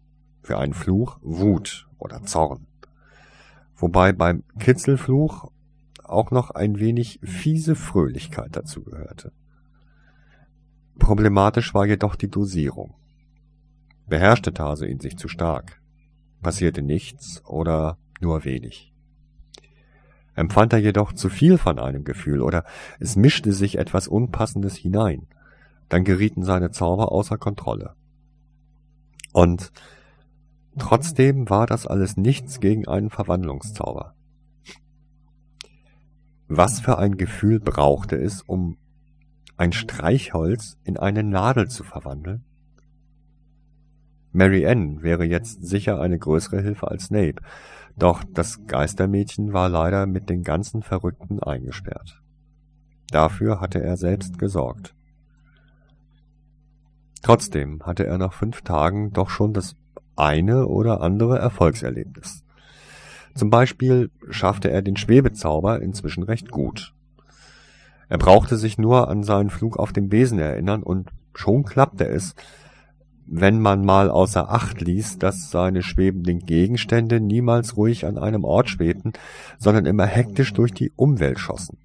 für 0.41 0.57
einen 0.57 0.73
Fluch 0.73 1.19
Wut 1.21 1.87
oder 1.97 2.23
Zorn. 2.23 2.65
Wobei 3.75 4.13
beim 4.13 4.43
Kitzelfluch 4.57 5.51
auch 6.03 6.31
noch 6.31 6.51
ein 6.51 6.79
wenig 6.79 7.19
fiese 7.23 7.75
Fröhlichkeit 7.75 8.55
dazu 8.55 8.83
gehörte. 8.83 9.33
Problematisch 10.97 11.73
war 11.73 11.85
jedoch 11.85 12.15
die 12.15 12.29
Dosierung. 12.29 12.93
Beherrschte 14.07 14.53
Tase 14.53 14.87
ihn 14.87 14.99
sich 14.99 15.17
zu 15.17 15.27
stark, 15.27 15.81
passierte 16.41 16.81
nichts 16.81 17.43
oder 17.45 17.97
nur 18.21 18.45
wenig. 18.45 18.94
Empfand 20.35 20.73
er 20.73 20.79
jedoch 20.79 21.13
zu 21.13 21.29
viel 21.29 21.57
von 21.57 21.79
einem 21.79 22.03
Gefühl 22.03 22.41
oder 22.41 22.65
es 22.99 23.15
mischte 23.15 23.53
sich 23.53 23.77
etwas 23.77 24.07
Unpassendes 24.07 24.75
hinein, 24.75 25.27
dann 25.89 26.03
gerieten 26.03 26.43
seine 26.43 26.71
Zauber 26.71 27.11
außer 27.11 27.37
Kontrolle. 27.37 27.95
Und 29.31 29.71
trotzdem 30.77 31.49
war 31.49 31.65
das 31.67 31.87
alles 31.87 32.17
nichts 32.17 32.59
gegen 32.59 32.87
einen 32.87 33.09
Verwandlungszauber. 33.09 34.13
Was 36.47 36.79
für 36.79 36.99
ein 36.99 37.17
Gefühl 37.17 37.59
brauchte 37.59 38.17
es, 38.17 38.41
um 38.41 38.77
ein 39.57 39.71
Streichholz 39.71 40.77
in 40.83 40.97
eine 40.97 41.23
Nadel 41.23 41.69
zu 41.69 41.83
verwandeln? 41.83 42.43
Mary 44.31 44.67
Ann 44.67 45.01
wäre 45.01 45.23
jetzt 45.23 45.65
sicher 45.65 46.01
eine 46.01 46.19
größere 46.19 46.61
Hilfe 46.61 46.89
als 46.89 47.05
Snape, 47.05 47.41
doch 47.97 48.23
das 48.33 48.65
Geistermädchen 48.67 49.53
war 49.53 49.69
leider 49.69 50.05
mit 50.05 50.29
den 50.29 50.43
ganzen 50.43 50.81
Verrückten 50.81 51.41
eingesperrt. 51.41 52.21
Dafür 53.09 53.61
hatte 53.61 53.81
er 53.81 53.97
selbst 53.97 54.37
gesorgt. 54.37 54.93
Trotzdem 57.21 57.81
hatte 57.83 58.05
er 58.05 58.17
nach 58.17 58.33
fünf 58.33 58.61
Tagen 58.61 59.11
doch 59.11 59.29
schon 59.29 59.53
das 59.53 59.75
eine 60.15 60.67
oder 60.67 61.01
andere 61.01 61.39
Erfolgserlebnis. 61.39 62.43
Zum 63.33 63.49
Beispiel 63.49 64.11
schaffte 64.29 64.69
er 64.69 64.81
den 64.81 64.95
Schwebezauber 64.95 65.81
inzwischen 65.81 66.23
recht 66.23 66.51
gut. 66.51 66.93
Er 68.07 68.17
brauchte 68.17 68.57
sich 68.57 68.77
nur 68.77 69.09
an 69.09 69.23
seinen 69.23 69.49
Flug 69.49 69.77
auf 69.77 69.91
dem 69.91 70.09
Besen 70.09 70.39
erinnern 70.39 70.83
und 70.83 71.09
schon 71.33 71.63
klappte 71.65 72.07
es, 72.07 72.35
wenn 73.27 73.59
man 73.59 73.83
mal 73.83 74.09
außer 74.09 74.49
Acht 74.49 74.81
ließ, 74.81 75.17
dass 75.17 75.49
seine 75.49 75.81
schwebenden 75.81 76.39
Gegenstände 76.39 77.19
niemals 77.19 77.75
ruhig 77.75 78.05
an 78.05 78.17
einem 78.17 78.43
Ort 78.43 78.69
schwebten, 78.69 79.13
sondern 79.57 79.85
immer 79.85 80.05
hektisch 80.05 80.53
durch 80.53 80.73
die 80.73 80.91
Umwelt 80.95 81.39
schossen. 81.39 81.77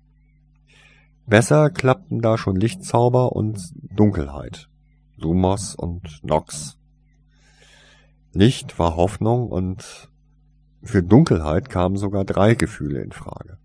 Besser 1.26 1.70
klappten 1.70 2.20
da 2.20 2.36
schon 2.36 2.57
Lichtzauber 2.57 3.32
und 3.32 3.72
Dunkelheit, 3.95 4.68
Lumos 5.16 5.74
und 5.74 6.22
Nox. 6.22 6.76
Licht 8.32 8.78
war 8.78 8.97
Hoffnung 8.97 9.49
und 9.49 10.11
für 10.82 11.03
Dunkelheit 11.03 11.68
kamen 11.68 11.97
sogar 11.97 12.24
drei 12.24 12.55
Gefühle 12.55 13.03
in 13.03 13.12
Frage. 13.12 13.59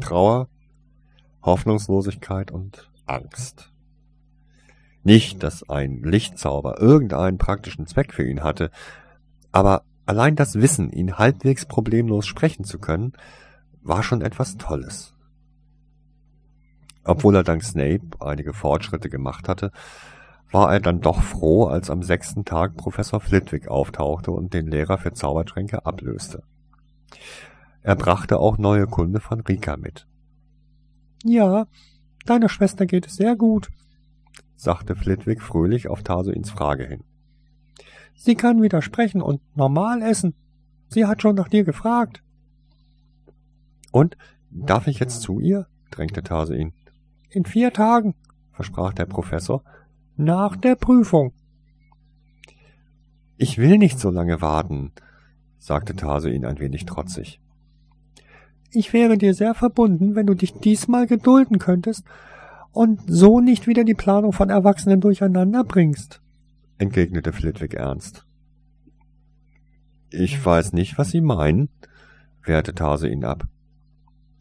Trauer, 0.00 0.48
Hoffnungslosigkeit 1.42 2.50
und 2.50 2.90
Angst. 3.06 3.72
Nicht, 5.04 5.42
dass 5.42 5.68
ein 5.68 6.02
Lichtzauber 6.02 6.80
irgendeinen 6.80 7.38
praktischen 7.38 7.86
Zweck 7.86 8.12
für 8.12 8.28
ihn 8.28 8.42
hatte, 8.42 8.70
aber 9.52 9.82
allein 10.06 10.36
das 10.36 10.56
Wissen, 10.56 10.90
ihn 10.90 11.18
halbwegs 11.18 11.66
problemlos 11.66 12.26
sprechen 12.26 12.64
zu 12.64 12.78
können, 12.78 13.12
war 13.82 14.02
schon 14.02 14.22
etwas 14.22 14.56
Tolles. 14.56 15.14
Obwohl 17.04 17.36
er 17.36 17.42
dank 17.42 17.62
Snape 17.64 18.02
einige 18.20 18.52
Fortschritte 18.52 19.08
gemacht 19.08 19.48
hatte, 19.48 19.72
war 20.50 20.72
er 20.72 20.80
dann 20.80 21.00
doch 21.00 21.22
froh, 21.22 21.64
als 21.66 21.90
am 21.90 22.02
sechsten 22.02 22.44
Tag 22.44 22.76
Professor 22.76 23.20
Flitwick 23.20 23.68
auftauchte 23.68 24.30
und 24.30 24.54
den 24.54 24.66
Lehrer 24.66 24.98
für 24.98 25.12
Zaubertränke 25.12 25.84
ablöste. 25.86 26.42
Er 27.82 27.96
brachte 27.96 28.38
auch 28.38 28.58
neue 28.58 28.86
Kunde 28.86 29.20
von 29.20 29.40
Rika 29.40 29.76
mit. 29.76 30.06
Ja, 31.24 31.66
deiner 32.26 32.48
Schwester 32.48 32.86
geht 32.86 33.06
es 33.06 33.16
sehr 33.16 33.36
gut, 33.36 33.68
sagte 34.58 34.96
Flitwick 34.96 35.40
fröhlich 35.40 35.88
auf 35.88 36.02
Tarsoins 36.02 36.50
Frage 36.50 36.84
hin. 36.84 37.04
Sie 38.16 38.34
kann 38.34 38.60
wieder 38.60 38.82
sprechen 38.82 39.22
und 39.22 39.40
normal 39.56 40.02
essen. 40.02 40.34
Sie 40.88 41.06
hat 41.06 41.22
schon 41.22 41.36
nach 41.36 41.48
dir 41.48 41.62
gefragt. 41.62 42.22
Und 43.92 44.16
darf 44.50 44.88
ich 44.88 44.98
jetzt 44.98 45.22
zu 45.22 45.38
ihr? 45.38 45.68
drängte 45.92 46.22
Tarsoin. 46.24 46.72
In 47.30 47.44
vier 47.44 47.72
Tagen, 47.72 48.14
versprach 48.52 48.92
der 48.92 49.06
Professor, 49.06 49.62
nach 50.16 50.56
der 50.56 50.74
Prüfung. 50.74 51.32
Ich 53.36 53.58
will 53.58 53.78
nicht 53.78 54.00
so 54.00 54.10
lange 54.10 54.42
warten, 54.42 54.90
sagte 55.58 55.94
Tarsoin 55.94 56.44
ein 56.44 56.58
wenig 56.58 56.84
trotzig. 56.84 57.40
Ich 58.72 58.92
wäre 58.92 59.16
dir 59.16 59.34
sehr 59.34 59.54
verbunden, 59.54 60.16
wenn 60.16 60.26
du 60.26 60.34
dich 60.34 60.52
diesmal 60.54 61.06
gedulden 61.06 61.58
könntest 61.60 62.04
und 62.72 63.00
so 63.06 63.40
nicht 63.40 63.66
wieder 63.66 63.84
die 63.84 63.94
Planung 63.94 64.32
von 64.32 64.50
Erwachsenen 64.50 65.00
durcheinander 65.00 65.64
bringst, 65.64 66.20
entgegnete 66.78 67.32
Flitwick 67.32 67.74
ernst. 67.74 68.24
Ich 70.10 70.44
weiß 70.44 70.72
nicht, 70.72 70.96
was 70.96 71.10
Sie 71.10 71.20
meinen, 71.20 71.68
wehrte 72.42 72.74
Tase 72.74 73.08
ihn 73.08 73.24
ab. 73.24 73.44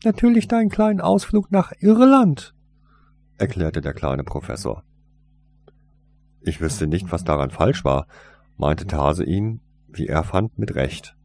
Natürlich 0.04 0.48
deinen 0.48 0.70
kleinen 0.70 1.02
Ausflug 1.02 1.52
nach 1.52 1.74
Irland, 1.80 2.54
erklärte 3.38 3.82
der 3.82 3.94
kleine 3.94 4.24
Professor. 4.24 4.84
Ich 6.42 6.62
wüsste 6.62 6.88
nicht, 6.88 7.12
was 7.12 7.24
daran 7.24 7.50
falsch 7.50 7.84
war, 7.84 8.08
meinte 8.58 8.88
Tase 8.88 9.24
ihn, 9.24 9.62
wie 9.88 10.08
er 10.08 10.24
fand, 10.24 10.58
mit 10.58 10.76
Recht. 10.76 11.16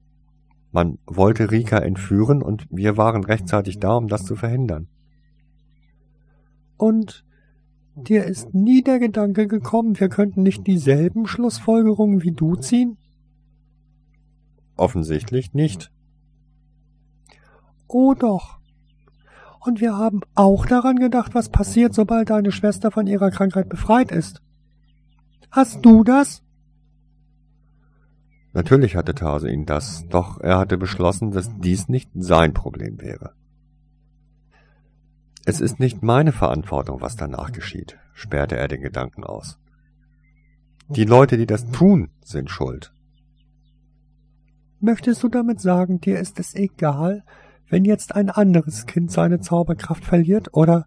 Man 0.73 0.99
wollte 1.07 1.51
Rika 1.51 1.79
entführen 1.79 2.43
und 2.43 2.67
wir 2.71 2.97
waren 2.97 3.25
rechtzeitig 3.25 3.79
da, 3.79 3.95
um 3.95 4.09
das 4.09 4.25
zu 4.25 4.37
verhindern. 4.37 4.89
Und 6.83 7.25
dir 7.95 8.25
ist 8.25 8.55
nie 8.55 8.83
der 8.83 8.99
Gedanke 8.99 9.47
gekommen, 9.47 10.01
wir 10.01 10.09
könnten 10.09 10.43
nicht 10.43 10.67
dieselben 10.67 11.29
Schlussfolgerungen 11.29 12.25
wie 12.25 12.33
du 12.33 12.57
ziehen? 12.57 12.97
Offensichtlich 14.77 15.55
nicht. 15.55 15.93
Oh 17.87 18.15
doch. 18.15 18.59
Und 19.61 19.81
wir 19.81 19.97
haben 19.97 20.23
auch 20.35 20.67
daran 20.67 20.97
gedacht, 20.97 21.37
was 21.37 21.51
passiert, 21.51 21.95
sobald 21.95 22.31
deine 22.31 22.51
Schwester 22.51 22.91
von 22.91 23.07
ihrer 23.07 23.31
Krankheit 23.31 23.69
befreit 23.69 24.11
ist. 24.11 24.43
Hast 25.53 25.87
du 25.87 26.03
das? 26.03 26.43
Natürlich 28.55 28.97
hatte 28.97 29.15
Tase 29.15 29.49
ihn 29.49 29.67
das, 29.67 30.09
doch 30.09 30.41
er 30.41 30.59
hatte 30.59 30.79
beschlossen, 30.79 31.31
dass 31.31 31.49
dies 31.61 31.89
nicht 31.89 32.11
sein 32.13 32.53
Problem 32.53 33.01
wäre. 33.01 33.35
Es 35.45 35.61
ist 35.61 35.81
nicht 35.81 36.03
meine 36.03 36.33
Verantwortung, 36.33 37.01
was 37.01 37.17
danach 37.17 37.51
geschieht, 37.53 37.99
sperrte 38.13 38.57
er 38.57 38.69
den 38.69 38.81
Gedanken 38.81 39.25
aus. 39.25 39.59
Die 40.89 41.05
Leute, 41.05 41.37
die 41.37 41.47
das 41.47 41.71
tun, 41.71 42.11
sind 42.23 42.51
schuld. 42.51 42.93
Möchtest 44.81 45.23
du 45.23 45.29
damit 45.29 45.61
sagen, 45.61 46.01
dir 46.01 46.19
ist 46.19 46.39
es 46.39 46.55
egal, 46.55 47.25
wenn 47.69 47.85
jetzt 47.85 48.15
ein 48.15 48.31
anderes 48.31 48.87
Kind 48.87 49.11
seine 49.11 49.41
Zauberkraft 49.41 50.05
verliert 50.05 50.49
oder 50.53 50.87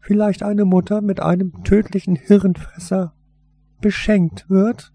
vielleicht 0.00 0.42
eine 0.42 0.64
Mutter 0.64 1.00
mit 1.00 1.20
einem 1.20 1.62
tödlichen 1.64 2.16
Hirnfresser 2.16 3.14
beschenkt 3.80 4.48
wird? 4.48 4.92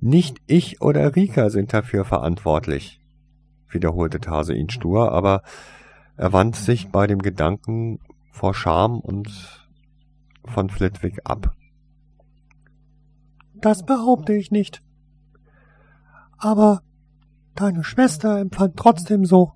Nicht 0.00 0.38
ich 0.46 0.80
oder 0.82 1.16
Rika 1.16 1.50
sind 1.50 1.72
dafür 1.72 2.04
verantwortlich, 2.04 3.00
wiederholte 3.68 4.20
Tase 4.20 4.54
ihn 4.54 4.68
stur, 4.68 5.12
aber 5.12 5.42
er 6.16 6.32
wandte 6.32 6.60
sich 6.60 6.90
bei 6.90 7.06
dem 7.06 7.20
Gedanken 7.20 8.00
vor 8.30 8.54
Scham 8.54 9.00
und 9.00 9.68
von 10.44 10.70
Flitwick 10.70 11.20
ab. 11.24 11.54
Das 13.54 13.84
behaupte 13.84 14.34
ich 14.34 14.50
nicht. 14.50 14.82
Aber 16.38 16.82
deine 17.54 17.84
Schwester 17.84 18.38
empfand 18.38 18.76
trotzdem 18.76 19.24
so, 19.24 19.52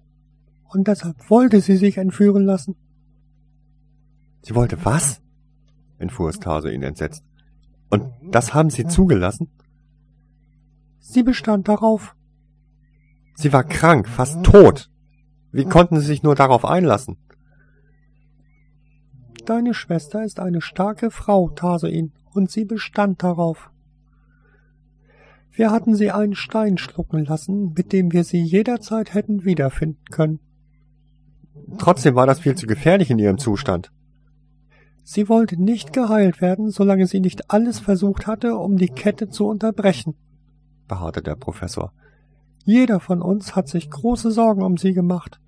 und 0.65 0.87
deshalb 0.87 1.29
wollte 1.31 1.61
sie 1.61 1.77
sich 1.77 1.99
entführen 1.99 2.45
lassen. 2.45 2.77
Sie 4.43 4.55
wollte 4.55 4.85
was? 4.85 5.21
entfuhr 5.99 6.33
Stase 6.33 6.73
ihn 6.73 6.83
entsetzt. 6.83 7.25
Und 7.91 8.11
das 8.23 8.55
haben 8.55 8.71
Sie 8.71 8.87
zugelassen? 8.87 9.51
Sie 10.99 11.23
bestand 11.23 11.69
darauf. 11.69 12.15
Sie 13.35 13.53
war 13.53 13.65
krank, 13.65 14.09
fast 14.09 14.43
tot. 14.45 14.90
Wie 15.53 15.65
konnten 15.65 15.99
Sie 16.01 16.07
sich 16.07 16.23
nur 16.23 16.35
darauf 16.35 16.65
einlassen? 16.65 17.17
Deine 19.47 19.75
Schwester 19.75 20.25
ist 20.25 20.39
eine 20.39 20.61
starke 20.61 21.11
Frau, 21.11 21.49
Tasein, 21.51 22.13
und 22.33 22.51
sie 22.51 22.65
bestand 22.65 23.23
darauf. 23.23 23.71
Wir 25.51 25.73
hatten 25.73 25.95
sie 25.95 26.11
einen 26.11 26.35
Stein 26.35 26.79
schlucken 26.79 27.25
lassen, 27.25 27.73
mit 27.77 27.93
dem 27.93 28.13
wir 28.13 28.25
sie 28.25 28.41
jederzeit 28.41 29.13
hätten 29.13 29.45
wiederfinden 29.45 30.05
können. 30.11 30.39
Trotzdem 31.79 32.15
war 32.15 32.27
das 32.27 32.41
viel 32.41 32.55
zu 32.55 32.67
gefährlich 32.67 33.11
in 33.11 33.19
ihrem 33.19 33.39
Zustand. 33.39 33.91
Sie 35.03 35.29
wollte 35.29 35.61
nicht 35.61 35.93
geheilt 35.93 36.41
werden, 36.41 36.71
solange 36.71 37.07
sie 37.07 37.21
nicht 37.21 37.51
alles 37.51 37.81
versucht 37.81 38.27
hatte, 38.27 38.57
um 38.57 38.77
die 38.77 38.89
Kette 38.89 39.29
zu 39.29 39.49
unterbrechen, 39.49 40.15
beharrte 40.87 41.23
der 41.23 41.35
Professor. 41.35 41.93
Jeder 42.71 43.01
von 43.01 43.21
uns 43.21 43.57
hat 43.57 43.67
sich 43.67 43.91
große 43.91 44.31
Sorgen 44.31 44.63
um 44.63 44.77
sie 44.77 44.93
gemacht. 44.93 45.41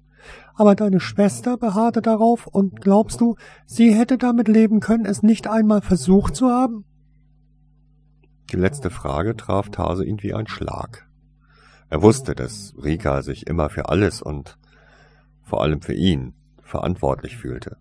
Aber 0.57 0.75
deine 0.75 0.99
Schwester 0.99 1.57
beharrte 1.57 2.03
darauf, 2.03 2.49
und 2.49 2.81
glaubst 2.81 3.21
du, 3.21 3.37
sie 3.65 3.95
hätte 3.95 4.19
damit 4.19 4.49
leben 4.49 4.81
können, 4.81 5.05
es 5.05 5.23
nicht 5.23 5.47
einmal 5.47 5.83
versucht 5.83 6.35
zu 6.35 6.49
haben? 6.49 6.85
Die 8.51 8.57
letzte 8.57 8.91
Frage 8.91 9.37
traf 9.37 9.71
Tase 9.71 10.05
ihn 10.05 10.21
wie 10.21 10.35
ein 10.35 10.49
Schlag. 10.49 11.09
Er 11.91 12.03
wusste, 12.03 12.35
dass 12.35 12.75
Rika 12.83 13.23
sich 13.23 13.47
immer 13.47 13.71
für 13.71 13.89
alles 13.89 14.21
und 14.21 14.59
vor 15.43 15.63
allem 15.63 15.81
für 15.81 15.95
ihn 15.95 16.35
verantwortlich 16.61 17.37
fühlte. 17.37 17.77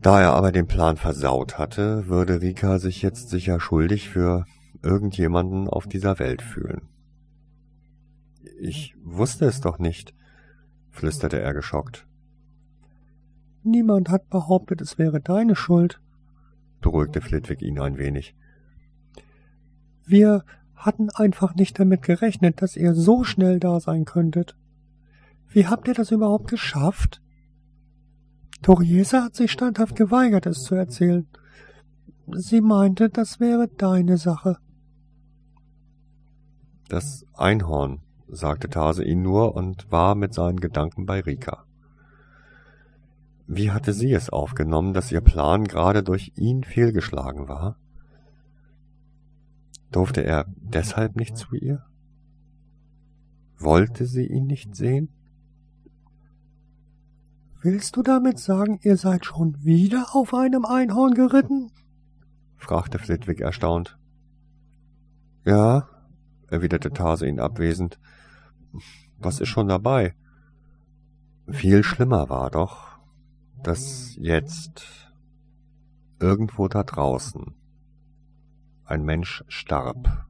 Da 0.00 0.20
er 0.20 0.34
aber 0.34 0.52
den 0.52 0.68
Plan 0.68 0.96
versaut 0.96 1.58
hatte, 1.58 2.06
würde 2.06 2.42
Rika 2.42 2.78
sich 2.78 3.02
jetzt 3.02 3.28
sicher 3.28 3.58
schuldig 3.58 4.08
für 4.08 4.44
irgendjemanden 4.84 5.68
auf 5.68 5.88
dieser 5.88 6.20
Welt 6.20 6.40
fühlen. 6.40 6.93
Ich 8.60 8.94
wusste 9.02 9.46
es 9.46 9.60
doch 9.60 9.78
nicht, 9.78 10.14
flüsterte 10.90 11.40
er 11.40 11.54
geschockt. 11.54 12.06
Niemand 13.62 14.10
hat 14.10 14.28
behauptet, 14.28 14.80
es 14.80 14.98
wäre 14.98 15.20
deine 15.20 15.56
Schuld, 15.56 16.00
beruhigte 16.80 17.20
Flitwick 17.20 17.62
ihn 17.62 17.80
ein 17.80 17.96
wenig. 17.96 18.34
Wir 20.04 20.44
hatten 20.74 21.08
einfach 21.10 21.54
nicht 21.54 21.78
damit 21.78 22.02
gerechnet, 22.02 22.60
dass 22.60 22.76
ihr 22.76 22.94
so 22.94 23.24
schnell 23.24 23.58
da 23.58 23.80
sein 23.80 24.04
könntet. 24.04 24.54
Wie 25.48 25.66
habt 25.66 25.88
ihr 25.88 25.94
das 25.94 26.10
überhaupt 26.10 26.50
geschafft? 26.50 27.22
Toriesa 28.60 29.24
hat 29.24 29.34
sich 29.34 29.50
standhaft 29.52 29.96
geweigert, 29.96 30.46
es 30.46 30.62
zu 30.62 30.74
erzählen. 30.74 31.26
Sie 32.32 32.60
meinte, 32.60 33.08
das 33.08 33.40
wäre 33.40 33.68
deine 33.68 34.16
Sache. 34.16 34.58
Das 36.88 37.24
Einhorn, 37.34 38.00
sagte 38.28 38.68
Tase 38.68 39.04
ihn 39.04 39.22
nur 39.22 39.54
und 39.54 39.90
war 39.90 40.14
mit 40.14 40.34
seinen 40.34 40.60
Gedanken 40.60 41.06
bei 41.06 41.20
Rika. 41.20 41.64
Wie 43.46 43.70
hatte 43.70 43.92
sie 43.92 44.12
es 44.12 44.30
aufgenommen, 44.30 44.94
dass 44.94 45.12
ihr 45.12 45.20
Plan 45.20 45.64
gerade 45.64 46.02
durch 46.02 46.32
ihn 46.36 46.64
fehlgeschlagen 46.64 47.48
war? 47.48 47.76
Durfte 49.90 50.24
er 50.24 50.46
deshalb 50.56 51.16
nicht 51.16 51.36
zu 51.36 51.54
ihr? 51.54 51.84
Wollte 53.58 54.06
sie 54.06 54.26
ihn 54.26 54.46
nicht 54.46 54.74
sehen? 54.74 55.08
Willst 57.60 57.96
du 57.96 58.02
damit 58.02 58.38
sagen, 58.38 58.78
ihr 58.82 58.96
seid 58.96 59.24
schon 59.24 59.62
wieder 59.64 60.14
auf 60.14 60.34
einem 60.34 60.64
Einhorn 60.64 61.14
geritten? 61.14 61.70
fragte 62.56 62.98
Flitwick 62.98 63.40
erstaunt. 63.40 63.98
Ja, 65.44 65.88
erwiderte 66.48 66.90
Tase 66.90 67.26
ihn 67.26 67.40
abwesend. 67.40 67.98
Was 69.18 69.40
ist 69.40 69.48
schon 69.48 69.68
dabei? 69.68 70.14
Viel 71.48 71.82
schlimmer 71.82 72.28
war 72.28 72.50
doch, 72.50 72.98
dass 73.62 74.16
jetzt 74.16 75.12
irgendwo 76.18 76.68
da 76.68 76.82
draußen 76.82 77.54
ein 78.84 79.04
Mensch 79.04 79.44
starb, 79.48 80.26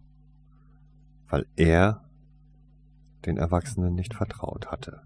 weil 1.29 1.47
er 1.57 2.09
den 3.27 3.37
Erwachsenen 3.37 3.95
nicht 3.95 4.15
vertraut 4.15 4.71
hatte. 4.71 5.03